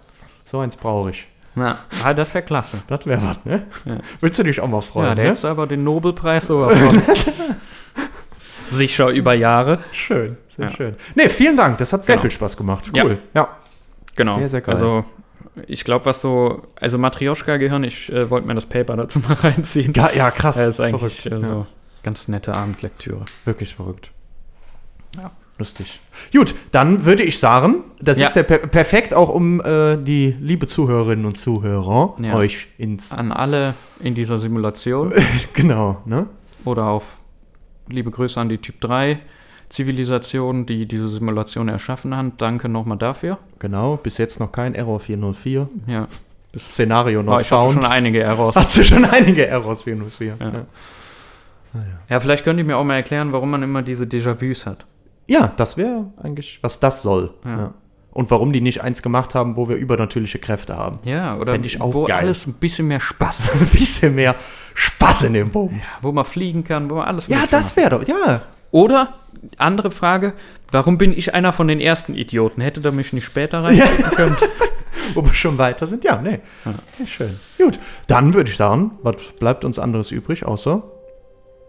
[0.45, 1.27] so eins brauche ich.
[1.55, 2.81] Ja, ah, das wäre klasse.
[2.87, 3.67] Das wäre was, ne?
[4.21, 5.09] Willst du dich auch mal freuen?
[5.09, 5.29] Ja, der ne?
[5.29, 7.01] hättest aber den Nobelpreis sowas von.
[8.65, 9.79] Sicher über Jahre.
[9.91, 10.75] Schön, sehr Ja.
[10.75, 10.95] schön.
[11.15, 11.77] Ne, vielen Dank.
[11.77, 12.21] Das hat sehr Genau.
[12.23, 12.85] viel Spaß gemacht.
[12.93, 13.03] Ja.
[13.05, 13.19] Cool.
[13.33, 13.49] Ja.
[14.15, 14.37] Genau.
[14.39, 14.73] Sehr, sehr geil.
[14.75, 15.05] Also,
[15.67, 16.63] ich glaube, was so.
[16.79, 19.93] Also, Matrioschka-Gehirn, ich äh, wollte mir das Paper dazu mal reinziehen.
[19.93, 20.57] Ja, ja krass.
[20.57, 21.43] Das ist eigentlich Verrückt.
[21.43, 21.67] äh, so Ja.
[22.03, 23.25] ganz nette Abendlektüre.
[23.45, 24.09] Wirklich verrückt.
[25.15, 25.99] Ja, lustig.
[26.35, 28.27] Gut, dann würde ich sagen, das Ja.
[28.27, 32.35] ist der per perfekt auch um äh, die liebe Zuhörerinnen und Zuhörer Ja.
[32.35, 35.13] euch ins An alle in dieser Simulation
[35.53, 36.27] genau, ne?
[36.65, 37.17] oder auf
[37.89, 39.19] liebe Grüße an die Typ 3
[39.69, 42.33] Zivilisation, die diese Simulation erschaffen hat.
[42.37, 43.39] Danke nochmal dafür.
[43.59, 45.67] Genau, bis jetzt noch kein Error 404.
[45.87, 46.07] Ja.
[46.51, 47.73] Das Szenario Oh, not ich hatte found.
[47.83, 48.55] schon einige Errors.
[48.55, 50.35] Hast du schon einige Errors 404?
[50.39, 50.45] Ja.
[50.51, 50.65] Ja.
[52.07, 54.85] Ja, vielleicht könnt ihr mir auch mal erklären, warum man immer diese Déjà-vus hat.
[55.27, 57.33] Ja, das wäre eigentlich, was das soll.
[57.45, 57.57] Ja.
[57.57, 57.73] Ja.
[58.11, 60.99] Und warum die nicht eins gemacht haben, wo wir übernatürliche Kräfte haben.
[61.03, 62.19] Ja, oder Fänd ich auch wo geil.
[62.19, 63.41] alles ein bisschen mehr Spaß.
[63.59, 64.35] Ein bisschen mehr
[64.75, 65.97] Spaß in dem Bums.
[66.03, 68.43] wo man fliegen kann, wo man alles Ja, das wäre doch, ja.
[68.69, 69.15] Oder,
[69.57, 70.33] andere Frage,
[70.71, 72.61] warum bin ich einer von den ersten Idioten?
[72.61, 74.37] Hätte da mich nicht später reinschicken können?
[75.15, 76.03] Wo wir schon weiter sind.
[76.03, 76.39] Ja, nee.
[76.65, 77.39] Ja, schön.
[77.57, 80.83] Gut, dann würde ich sagen, was bleibt uns anderes übrig, außer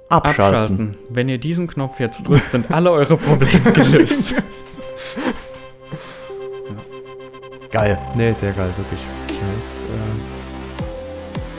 [0.09, 0.35] abschalten.
[0.45, 0.97] Abschalten.
[1.09, 4.35] Wenn ihr diesen Knopf jetzt drückt, sind alle eure Probleme gelöst.
[7.71, 7.99] Geil.
[8.15, 9.01] Nee, sehr geil, wirklich.
[9.29, 9.39] Das,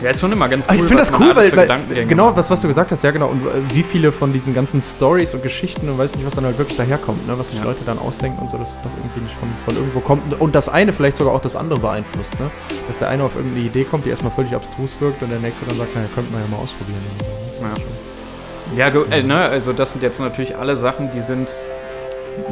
[0.03, 0.75] Ja, ist schon immer ganz äh, cool.
[0.77, 2.49] ich finde das cool, weil, weil genau, macht.
[2.49, 5.41] was, du gesagt hast, ja genau, und äh, wie viele von diesen ganzen Stories und
[5.43, 7.33] Geschichten und weiß nicht, was dann halt wirklich daherkommt, ne?
[7.37, 7.65] was sich Ja.
[7.65, 10.53] Leute dann ausdenken und so, dass es doch irgendwie nicht von, von irgendwo kommt und-
[10.55, 12.49] das eine vielleicht sogar auch das andere beeinflusst, ne?
[12.87, 15.65] dass der eine auf irgendeine Idee kommt, die erstmal völlig abstrus wirkt und der nächste
[15.65, 17.01] dann sagt, naja, könnte man ja mal ausprobieren.
[17.19, 17.83] Das Ja.
[18.75, 21.47] Ja, äh, ne, also das sind jetzt natürlich alle Sachen, die sind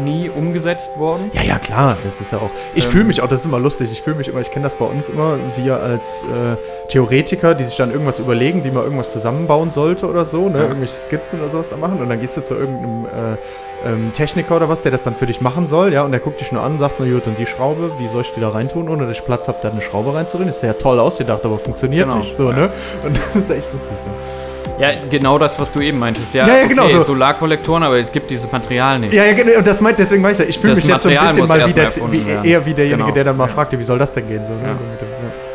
[0.01, 1.29] nie umgesetzt worden.
[1.33, 2.49] Ja, ja, klar, das ist ja auch.
[2.73, 4.63] Ich Ähm, fühle mich auch, das ist immer lustig, ich fühle mich immer, ich kenne
[4.63, 6.55] das bei uns immer, wir als äh,
[6.89, 10.63] Theoretiker, die sich dann irgendwas überlegen, wie man irgendwas zusammenbauen sollte oder so, ne, Ja.
[10.63, 14.55] irgendwelche Skizzen oder sowas da machen und dann gehst du zu irgendeinem äh, ähm, Techniker
[14.55, 16.61] oder was, der das dann für dich machen soll, ja, und der guckt dich nur
[16.63, 19.05] an und sagt, na gut, und die Schraube, wie soll ich die da reintun, ohne
[19.05, 20.49] dass ich Platz habe, da eine Schraube reinzudrehen?
[20.49, 22.55] Ist ja toll ausgedacht, aber funktioniert Genau, nicht, so, ja.
[22.55, 22.69] ne?
[23.05, 24.42] Und das ist echt witzig, ne?
[24.79, 26.33] Ja, genau das, was du eben meintest.
[26.33, 27.03] Ja, Ja, ja, okay, genau so.
[27.03, 29.13] Solarkollektoren, aber es gibt dieses Material nicht.
[29.13, 31.09] Ja, ja, genau, und das meint, deswegen weiß ich, ich fühle Das mich jetzt so
[31.09, 33.13] ein Material bisschen mal wie der, wie, eher wie derjenige, Genau.
[33.13, 34.59] der dann mal fragte, wie soll das denn gehen, so, ne?
[34.69, 34.75] Ja.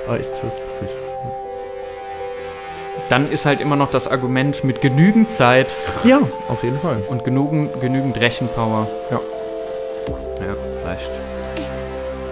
[0.07, 0.89] Aber echt, das ist witzig.
[3.09, 5.69] Dann ist halt immer noch das Argument mit genügend Zeit
[6.05, 7.03] Ja, auf jeden Fall.
[7.09, 8.87] und genügend, genügend Rechenpower.
[9.11, 9.17] Ja.
[10.47, 11.11] Ja, vielleicht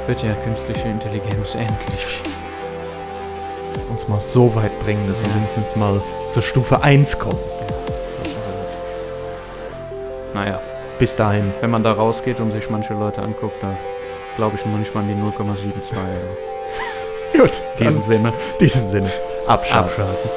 [0.07, 2.21] wird ja künstliche Intelligenz endlich.
[3.91, 6.01] Uns mal so weit bringen, dass wir mindestens mal
[6.37, 7.39] zur Stufe 1 kommen.
[10.35, 10.61] Naja,
[10.99, 11.51] Bis dahin.
[11.63, 13.69] wenn man da rausgeht und sich manche Leute anguckt, da
[14.37, 15.97] glaube ich noch nicht mal an die 0,72.
[17.33, 18.33] In Gut, diesem in Sinne.
[18.61, 19.11] diesem Sinne.
[19.47, 19.89] Abschalten.
[19.91, 20.31] Abschalten.